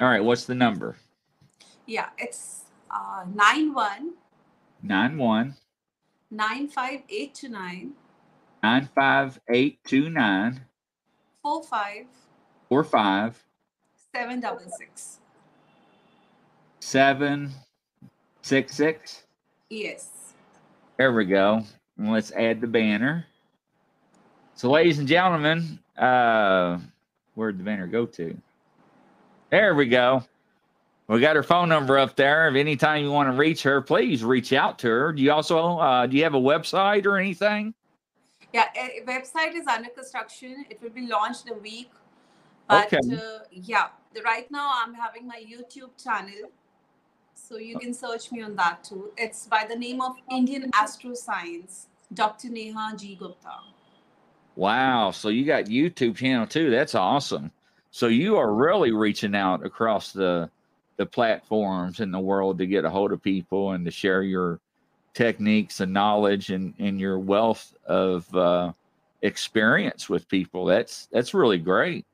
All 0.00 0.08
right, 0.08 0.22
what's 0.22 0.44
the 0.44 0.54
number? 0.54 0.96
Yeah, 1.86 2.08
it's 2.18 2.62
uh 2.90 3.24
nine 3.34 3.74
one 3.74 4.12
Nine 4.82 5.18
one 5.18 5.56
nine 6.30 6.68
five 6.68 7.02
eight 7.08 7.34
two 7.34 7.48
nine 7.48 7.92
nine 8.62 8.88
five 8.94 9.40
eight 9.48 9.78
two 9.84 10.10
nine 10.10 10.60
four 11.42 11.62
five 11.62 12.06
four 12.68 12.84
five 12.84 13.42
seven 14.14 14.40
double 14.40 14.70
six. 14.78 15.18
Seven 16.86 17.50
six 18.42 18.76
six. 18.76 19.24
Yes. 19.70 20.34
There 20.98 21.12
we 21.12 21.24
go. 21.24 21.62
And 21.98 22.12
let's 22.12 22.30
add 22.32 22.60
the 22.60 22.68
banner. 22.68 23.26
So, 24.54 24.70
ladies 24.70 25.00
and 25.00 25.08
gentlemen, 25.08 25.80
uh, 25.98 26.78
where'd 27.34 27.58
the 27.58 27.64
banner 27.64 27.88
go 27.88 28.06
to? 28.06 28.38
There 29.50 29.74
we 29.74 29.86
go. 29.86 30.24
We 31.08 31.20
got 31.20 31.34
her 31.36 31.42
phone 31.42 31.68
number 31.68 31.98
up 31.98 32.14
there. 32.14 32.48
If 32.48 32.54
anytime 32.54 33.02
you 33.02 33.10
want 33.10 33.28
to 33.30 33.36
reach 33.36 33.64
her, 33.64 33.82
please 33.82 34.24
reach 34.24 34.52
out 34.52 34.78
to 34.80 34.88
her. 34.88 35.12
Do 35.12 35.22
you 35.22 35.32
also 35.32 35.78
uh, 35.78 36.06
do 36.06 36.16
you 36.16 36.22
have 36.22 36.34
a 36.34 36.40
website 36.40 37.04
or 37.04 37.18
anything? 37.18 37.74
Yeah, 38.54 38.68
website 39.06 39.54
is 39.54 39.66
under 39.66 39.90
construction. 39.90 40.64
It 40.70 40.80
will 40.80 40.90
be 40.90 41.08
launched 41.08 41.50
a 41.50 41.54
week. 41.54 41.90
But 42.68 42.92
Okay. 42.92 43.14
uh, 43.14 43.40
yeah, 43.50 43.88
right 44.24 44.48
now 44.52 44.70
I'm 44.72 44.94
having 44.94 45.26
my 45.26 45.44
YouTube 45.44 45.90
channel. 46.02 46.50
So 47.36 47.58
you 47.58 47.78
can 47.78 47.94
search 47.94 48.32
me 48.32 48.42
on 48.42 48.56
that 48.56 48.82
too. 48.82 49.12
It's 49.16 49.46
by 49.46 49.66
the 49.68 49.76
name 49.76 50.00
of 50.00 50.16
Indian 50.30 50.70
Astro 50.74 51.14
Science, 51.14 51.86
Dr. 52.12 52.48
Nehha 52.48 52.98
G. 52.98 53.14
Gupta. 53.14 53.58
Wow. 54.56 55.10
So 55.12 55.28
you 55.28 55.44
got 55.44 55.66
YouTube 55.66 56.16
channel 56.16 56.46
too. 56.46 56.70
That's 56.70 56.94
awesome. 56.94 57.52
So 57.90 58.08
you 58.08 58.36
are 58.36 58.52
really 58.52 58.90
reaching 58.90 59.34
out 59.34 59.64
across 59.64 60.12
the 60.12 60.50
the 60.96 61.06
platforms 61.06 62.00
in 62.00 62.10
the 62.10 62.18
world 62.18 62.58
to 62.58 62.66
get 62.66 62.86
a 62.86 62.90
hold 62.90 63.12
of 63.12 63.22
people 63.22 63.72
and 63.72 63.84
to 63.84 63.90
share 63.90 64.22
your 64.22 64.60
techniques 65.12 65.80
and 65.80 65.92
knowledge 65.92 66.50
and, 66.50 66.72
and 66.78 66.98
your 66.98 67.18
wealth 67.18 67.74
of 67.84 68.34
uh, 68.34 68.72
experience 69.22 70.08
with 70.08 70.28
people. 70.28 70.64
That's 70.64 71.06
that's 71.12 71.34
really 71.34 71.58
great. 71.58 72.06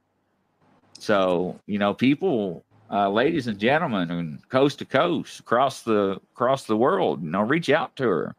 So 0.98 1.58
you 1.66 1.78
know, 1.78 1.94
people, 1.94 2.64
uh, 2.93 3.09
ladies 3.11 3.47
and 3.47 3.59
gentlemen, 3.59 4.11
and 4.11 4.49
coast 4.49 4.78
to 4.80 4.84
coast 4.84 5.40
across 5.40 5.82
the 5.82 6.20
across 6.34 6.64
the 6.64 6.76
world, 6.76 7.22
you 7.22 7.30
know, 7.30 7.43
reach 7.43 7.70
out 7.70 7.97
to 7.97 8.09
her 8.09 8.36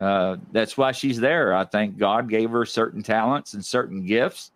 uh, 0.00 0.36
that's 0.52 0.76
why 0.76 0.92
she's 0.92 1.18
there. 1.18 1.54
I 1.54 1.64
think 1.64 1.96
God 1.96 2.28
gave 2.28 2.50
her 2.50 2.66
certain 2.66 3.02
talents 3.02 3.54
and 3.54 3.64
certain 3.64 4.04
gifts 4.04 4.50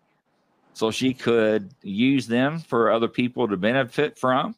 so 0.73 0.91
she 0.91 1.13
could 1.13 1.73
use 1.81 2.27
them 2.27 2.59
for 2.59 2.91
other 2.91 3.07
people 3.07 3.47
to 3.47 3.57
benefit 3.57 4.17
from. 4.17 4.55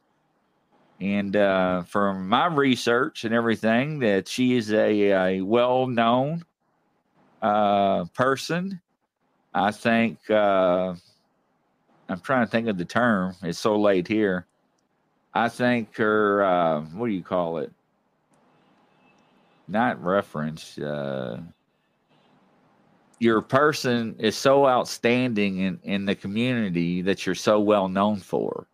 And 1.00 1.36
uh, 1.36 1.84
from 1.84 2.30
my 2.30 2.48
research 2.48 3.24
and 3.24 3.34
everything, 3.34 4.00
that 4.00 4.28
she 4.28 4.56
is 4.56 4.72
a, 4.72 5.12
a 5.12 5.42
well 5.42 5.88
known 5.88 6.46
uh, 7.42 8.06
person. 8.14 8.80
I 9.54 9.72
think, 9.72 10.18
uh, 10.30 10.96
I'm 12.10 12.20
trying 12.22 12.46
to 12.46 12.52
think 12.52 12.68
of 12.68 12.78
the 12.78 12.86
term. 12.86 13.36
It's 13.42 13.60
so 13.60 13.80
late 13.80 14.08
here. 14.08 14.46
I 15.34 15.50
think 15.50 15.98
her, 15.98 16.44
uh, 16.44 16.82
what 16.82 17.08
do 17.08 17.14
you 17.14 17.24
call 17.24 17.58
it? 17.58 17.72
not 19.68 20.02
reference 20.04 20.78
uh 20.78 21.40
your 23.20 23.42
person 23.42 24.16
is 24.20 24.36
so 24.36 24.68
outstanding 24.68 25.60
in 25.60 25.80
in 25.84 26.06
the 26.06 26.16
community 26.16 27.02
that 27.02 27.26
you're 27.26 27.36
so 27.36 27.60
well 27.60 27.88
known 27.88 28.18
for. 28.18 28.68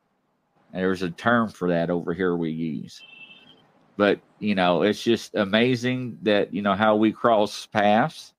There's 0.74 1.04
a 1.04 1.12
term 1.12 1.50
for 1.50 1.68
that 1.70 1.90
over 1.90 2.14
here 2.14 2.36
we 2.36 2.50
use. 2.52 3.02
But 3.98 4.20
you 4.40 4.56
know 4.56 4.82
it's 4.82 5.04
just 5.04 5.36
amazing 5.36 6.18
that 6.24 6.54
you 6.54 6.62
know 6.62 6.74
how 6.74 6.96
we 6.96 7.12
cross 7.12 7.66
paths. 7.68 8.34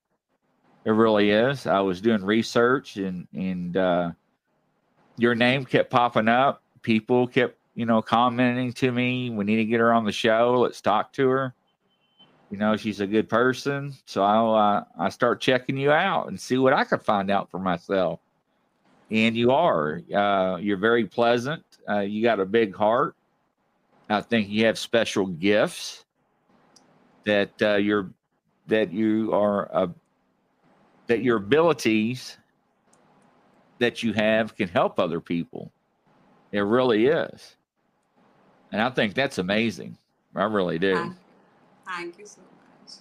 It 0.85 0.91
really 0.91 1.31
is. 1.31 1.66
I 1.66 1.81
was 1.81 2.01
doing 2.01 2.25
research 2.25 2.97
and 2.97 3.29
and 3.35 3.77
uh 3.77 4.11
your 5.16 5.35
name 5.35 5.64
kept 5.64 5.91
popping 5.91 6.29
up. 6.29 6.62
People 6.83 7.27
kept 7.29 7.60
you 7.81 7.87
know 7.87 8.03
commenting 8.03 8.74
to 8.74 8.93
me 8.93 9.31
we 9.31 9.43
need 9.43 9.57
to 9.57 9.64
get 9.64 9.81
her 9.81 9.91
on 9.91 10.05
the 10.05 10.12
show. 10.12 10.61
Let's 10.61 10.83
talk 10.83 11.14
to 11.14 11.26
her. 11.31 11.55
You 12.51 12.59
know 12.59 12.76
she's 12.76 13.01
a 13.01 13.07
good 13.07 13.26
person. 13.26 13.95
So 14.05 14.22
i'll 14.22 14.55
uh, 14.55 14.85
i 14.99 15.09
start 15.09 15.41
checking 15.41 15.78
you 15.78 15.91
out 15.91 16.28
and 16.28 16.39
see 16.39 16.59
what 16.59 16.74
i 16.74 16.85
can 16.85 16.99
find 16.99 17.31
out 17.31 17.51
for 17.51 17.59
myself. 17.59 18.20
And 19.11 19.35
you 19.35 19.51
are 19.51 20.03
uh, 20.14 20.59
you're 20.61 20.76
very 20.76 21.07
pleasant. 21.07 21.64
Uh, 21.89 22.01
you 22.01 22.22
got 22.22 22.39
a 22.39 22.45
big 22.45 22.76
heart. 22.76 23.16
I 24.11 24.20
think 24.20 24.51
you 24.51 24.66
have 24.66 24.78
special 24.78 25.28
gifts 25.28 26.05
that 27.24 27.51
uh, 27.62 27.76
you're 27.76 28.11
that 28.66 28.93
you 28.93 29.33
are 29.33 29.74
uh, 29.74 29.87
that 31.07 31.22
your 31.22 31.39
abilities 31.39 32.37
that 33.78 34.03
you 34.03 34.12
have 34.12 34.55
can 34.55 34.68
help 34.68 35.01
other 35.01 35.18
people. 35.18 35.72
It 36.53 36.61
really 36.61 37.07
is, 37.07 37.57
and 38.73 38.81
I 38.81 38.91
think 38.91 39.14
that's 39.14 39.39
amazing. 39.39 39.97
I 40.35 40.45
really 40.45 40.79
do. 40.79 40.95
Thank, 40.95 41.16
thank 41.87 42.18
you 42.18 42.27
so 42.27 42.41
much. 42.41 42.93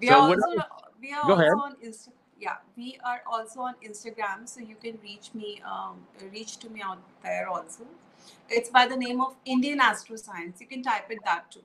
We 0.00 0.08
So 0.08 0.14
are 0.14 0.28
also 0.28 0.62
we 1.00 1.12
are 1.12 1.22
also 1.22 1.40
ahead. 1.40 1.52
on 1.52 1.76
Insta- 1.84 2.08
yeah, 2.40 2.56
we 2.76 2.98
are 3.04 3.22
also 3.30 3.60
on 3.60 3.74
Instagram, 3.86 4.48
so 4.48 4.60
you 4.60 4.74
can 4.76 4.98
reach 5.02 5.30
me 5.34 5.62
um 5.64 6.00
reach 6.32 6.58
to 6.58 6.70
me 6.70 6.82
out 6.82 6.98
there 7.22 7.48
also. 7.48 7.84
It's 8.48 8.70
by 8.70 8.86
the 8.86 8.96
name 8.96 9.20
of 9.20 9.34
Indian 9.44 9.80
Astro 9.80 10.16
Science. 10.16 10.60
You 10.60 10.66
can 10.66 10.82
type 10.82 11.10
it 11.10 11.18
that 11.24 11.50
too. 11.50 11.60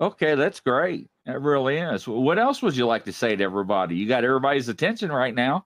Okay, 0.00 0.34
that's 0.34 0.60
great. 0.60 1.08
It 1.26 1.40
really 1.40 1.78
is. 1.78 2.06
What 2.06 2.38
else 2.38 2.60
would 2.62 2.76
you 2.76 2.86
like 2.86 3.04
to 3.04 3.12
say 3.12 3.36
to 3.36 3.44
everybody? 3.44 3.96
You 3.96 4.06
got 4.08 4.24
everybody's 4.24 4.68
attention 4.68 5.10
right 5.10 5.34
now. 5.34 5.64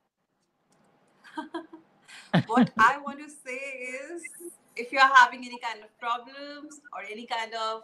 what 2.47 2.71
I 2.79 2.99
want 2.99 3.19
to 3.21 3.29
say 3.29 3.57
is 3.57 4.23
if 4.79 4.93
you're 4.93 5.14
having 5.14 5.45
any 5.45 5.59
kind 5.59 5.83
of 5.83 5.99
problems 5.99 6.81
or 6.93 7.03
any 7.11 7.26
kind 7.26 7.53
of 7.55 7.83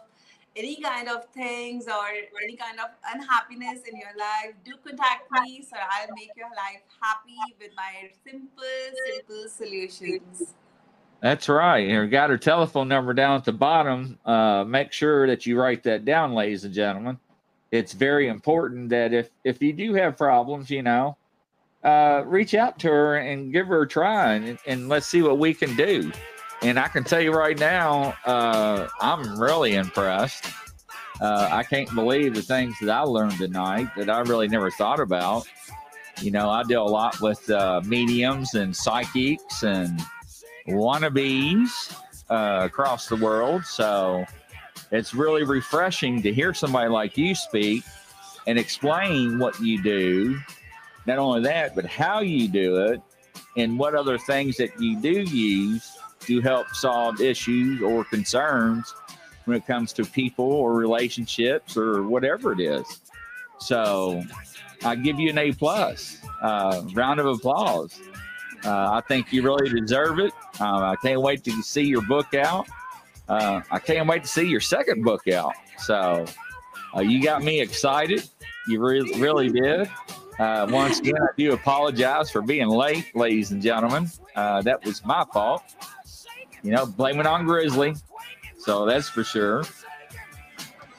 any 0.55 0.81
kind 0.81 1.09
of 1.09 1.25
things 1.33 1.85
or 1.87 2.07
any 2.41 2.55
kind 2.55 2.79
of 2.79 2.91
unhappiness 3.13 3.81
in 3.89 3.97
your 3.97 4.15
life, 4.17 4.55
do 4.63 4.71
contact 4.85 5.29
me 5.43 5.61
so 5.61 5.75
I'll 5.75 6.15
make 6.15 6.31
your 6.37 6.47
life 6.47 6.81
happy 7.01 7.35
with 7.59 7.71
my 7.75 8.09
simple, 8.25 8.63
simple 9.05 9.49
solutions. 9.49 10.53
That's 11.21 11.49
right. 11.49 11.87
You 11.87 12.07
got 12.07 12.29
her 12.29 12.37
telephone 12.37 12.87
number 12.87 13.13
down 13.13 13.35
at 13.37 13.45
the 13.45 13.51
bottom. 13.51 14.17
Uh, 14.25 14.63
make 14.63 14.93
sure 14.93 15.27
that 15.27 15.45
you 15.45 15.59
write 15.59 15.83
that 15.83 16.05
down, 16.05 16.33
ladies 16.33 16.63
and 16.63 16.73
gentlemen. 16.73 17.19
It's 17.71 17.91
very 17.91 18.29
important 18.29 18.89
that 18.89 19.11
if 19.11 19.31
if 19.43 19.61
you 19.61 19.73
do 19.73 19.93
have 19.95 20.17
problems, 20.17 20.69
you 20.69 20.83
know, 20.83 21.17
uh, 21.83 22.23
reach 22.25 22.53
out 22.53 22.79
to 22.79 22.87
her 22.87 23.17
and 23.17 23.51
give 23.51 23.67
her 23.67 23.81
a 23.81 23.87
try, 23.87 24.35
and, 24.35 24.57
and 24.65 24.87
let's 24.87 25.07
see 25.07 25.21
what 25.21 25.37
we 25.37 25.53
can 25.53 25.75
do. 25.75 26.11
And 26.61 26.79
I 26.79 26.87
can 26.87 27.03
tell 27.03 27.21
you 27.21 27.31
right 27.31 27.59
now, 27.59 28.15
uh, 28.25 28.87
I'm 28.99 29.39
really 29.39 29.75
impressed. 29.75 30.45
Uh, 31.21 31.49
I 31.51 31.63
can't 31.63 31.93
believe 31.93 32.33
the 32.33 32.41
things 32.41 32.75
that 32.81 32.89
I 32.89 33.01
learned 33.01 33.37
tonight 33.37 33.89
that 33.95 34.09
I 34.09 34.21
really 34.21 34.47
never 34.47 34.71
thought 34.71 34.99
about. 34.99 35.47
You 36.21 36.31
know, 36.31 36.49
I 36.49 36.63
deal 36.63 36.83
a 36.83 36.89
lot 36.89 37.19
with 37.21 37.49
uh, 37.49 37.81
mediums 37.85 38.55
and 38.55 38.75
psychics 38.75 39.63
and 39.63 40.01
wannabes 40.67 41.95
uh, 42.29 42.61
across 42.63 43.07
the 43.07 43.15
world. 43.15 43.65
So 43.65 44.25
it's 44.91 45.13
really 45.13 45.43
refreshing 45.43 46.21
to 46.23 46.33
hear 46.33 46.53
somebody 46.53 46.89
like 46.89 47.17
you 47.17 47.35
speak 47.35 47.83
and 48.47 48.57
explain 48.57 49.39
what 49.39 49.59
you 49.59 49.81
do. 49.81 50.39
Not 51.05 51.19
only 51.19 51.41
that, 51.43 51.75
but 51.75 51.85
how 51.85 52.21
you 52.21 52.47
do 52.47 52.77
it 52.85 53.01
and 53.57 53.77
what 53.77 53.95
other 53.95 54.17
things 54.17 54.57
that 54.57 54.79
you 54.81 54.99
do 54.99 55.21
use 55.21 55.97
to 56.25 56.41
help 56.41 56.69
solve 56.69 57.21
issues 57.21 57.81
or 57.81 58.03
concerns 58.05 58.93
when 59.45 59.57
it 59.57 59.65
comes 59.67 59.93
to 59.93 60.05
people 60.05 60.51
or 60.51 60.73
relationships 60.73 61.77
or 61.77 62.03
whatever 62.03 62.51
it 62.51 62.59
is. 62.59 63.01
So 63.59 64.23
I 64.83 64.95
give 64.95 65.19
you 65.19 65.29
an 65.29 65.37
A 65.37 65.51
plus. 65.51 66.19
Uh, 66.41 66.83
round 66.93 67.19
of 67.19 67.25
applause. 67.25 67.99
Uh, 68.63 68.89
I 68.91 69.01
think 69.07 69.31
you 69.31 69.43
really 69.43 69.69
deserve 69.69 70.19
it. 70.19 70.33
Uh, 70.59 70.79
I 70.79 70.95
can't 71.01 71.21
wait 71.21 71.43
to 71.45 71.61
see 71.61 71.83
your 71.83 72.01
book 72.01 72.33
out. 72.33 72.67
Uh, 73.29 73.61
I 73.71 73.79
can't 73.79 74.07
wait 74.07 74.23
to 74.23 74.27
see 74.27 74.47
your 74.47 74.59
second 74.59 75.03
book 75.03 75.27
out. 75.27 75.53
So 75.79 76.25
uh, 76.95 77.01
you 77.01 77.23
got 77.23 77.43
me 77.43 77.61
excited. 77.61 78.27
You 78.67 78.83
re- 78.83 79.13
really 79.17 79.49
did. 79.49 79.89
Uh, 80.39 80.67
once 80.69 80.99
again, 80.99 81.15
I 81.21 81.27
do 81.37 81.53
apologize 81.53 82.29
for 82.29 82.41
being 82.41 82.67
late, 82.67 83.15
ladies 83.15 83.51
and 83.51 83.61
gentlemen. 83.61 84.09
That 84.35 84.83
was 84.83 85.05
my 85.05 85.25
fault. 85.31 85.63
You 86.63 86.71
know, 86.71 86.85
blame 86.85 87.19
it 87.19 87.25
on 87.25 87.45
Grizzly. 87.45 87.95
So 88.57 88.85
that's 88.85 89.07
for 89.09 89.23
sure. 89.23 89.63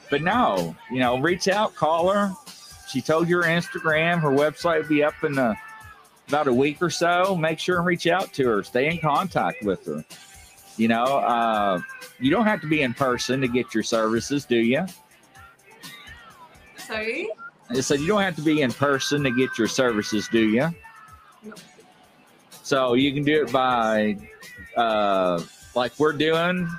But 0.09 0.21
no, 0.21 0.75
you 0.89 0.99
know, 0.99 1.19
reach 1.19 1.47
out, 1.47 1.75
call 1.75 2.09
her. 2.09 2.33
She 2.87 3.01
told 3.01 3.27
you 3.27 3.37
her 3.37 3.43
Instagram, 3.43 4.21
her 4.21 4.29
website 4.29 4.83
will 4.83 4.89
be 4.89 5.03
up 5.03 5.21
in 5.23 5.33
the 5.33 5.55
about 6.27 6.47
a 6.47 6.53
week 6.53 6.81
or 6.81 6.89
so, 6.89 7.35
make 7.35 7.59
sure 7.59 7.77
and 7.77 7.85
reach 7.85 8.07
out 8.07 8.33
to 8.33 8.47
her. 8.47 8.63
Stay 8.63 8.87
in 8.89 8.99
contact 8.99 9.63
with 9.63 9.85
her. 9.85 10.03
You 10.77 10.87
know, 10.87 11.03
uh, 11.03 11.81
you 12.19 12.29
don't 12.29 12.45
have 12.45 12.61
to 12.61 12.67
be 12.67 12.81
in 12.81 12.93
person 12.93 13.41
to 13.41 13.47
get 13.47 13.73
your 13.73 13.83
services, 13.83 14.45
do 14.45 14.57
you? 14.57 14.85
Sorry? 16.77 17.29
Said 17.73 17.99
you 17.99 18.07
don't 18.07 18.21
have 18.21 18.35
to 18.35 18.41
be 18.41 18.61
in 18.61 18.71
person 18.71 19.23
to 19.23 19.31
get 19.31 19.57
your 19.57 19.67
services, 19.67 20.29
do 20.31 20.39
you? 20.39 20.69
No. 21.43 21.53
So 22.63 22.93
you 22.93 23.13
can 23.13 23.23
do 23.23 23.43
it 23.43 23.51
by, 23.51 24.17
uh, 24.77 25.41
like 25.75 25.91
we're 25.99 26.13
doing, 26.13 26.69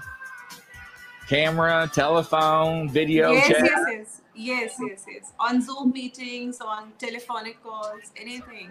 camera, 1.28 1.90
telephone, 1.92 2.88
video 2.88 3.32
yes, 3.32 3.49
chat. 3.49 3.62
yes, 3.62 3.86
yes. 3.90 4.20
Yes, 4.40 4.76
yes, 4.80 5.05
yes. 5.09 5.32
On 5.40 5.61
Zoom 5.61 5.90
meetings, 5.90 6.61
on 6.61 6.92
telephonic 6.99 7.61
calls, 7.61 8.12
anything. 8.16 8.70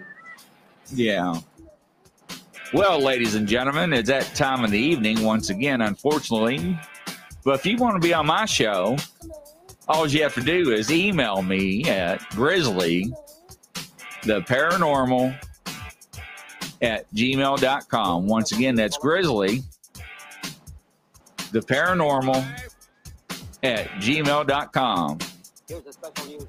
Yeah. 0.94 1.42
Well, 2.74 3.02
ladies 3.02 3.36
and 3.36 3.48
gentlemen, 3.48 3.92
it's 3.92 4.08
that 4.08 4.34
time 4.34 4.64
of 4.64 4.72
the 4.72 4.80
evening 4.80 5.24
once 5.24 5.50
again, 5.50 5.82
unfortunately. 5.82 6.80
But 7.44 7.56
if 7.56 7.66
you 7.66 7.76
want 7.76 8.02
to 8.02 8.06
be 8.06 8.14
on 8.14 8.28
my 8.28 8.46
show, 8.46 8.96
all 9.90 10.08
you 10.08 10.24
have 10.24 10.34
to 10.36 10.42
do 10.42 10.72
is 10.72 10.90
email 10.90 11.42
me 11.42 11.84
at 11.86 12.22
grizzly 12.30 13.12
the 14.24 14.42
paranormal 14.42 15.38
at 16.82 17.12
gmail.com. 17.14 18.28
Once 18.28 18.52
again, 18.52 18.76
that's 18.76 18.98
grizzly 18.98 19.64
the 21.52 21.60
paranormal 21.62 22.46
at 23.64 23.88
gmail.com. 24.02 25.18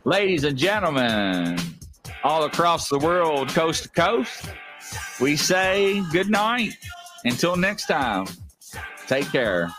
Ladies 0.05 0.45
and 0.45 0.57
gentlemen, 0.57 1.59
all 2.23 2.45
across 2.45 2.89
the 2.89 2.99
world, 2.99 3.49
coast 3.49 3.85
to 3.85 3.89
coast, 3.91 4.51
we 5.21 5.37
say 5.37 6.03
good 6.13 6.31
night. 6.31 6.73
Until 7.25 7.57
next 7.57 7.87
time, 7.87 8.27
take 9.07 9.31
care. 9.33 9.71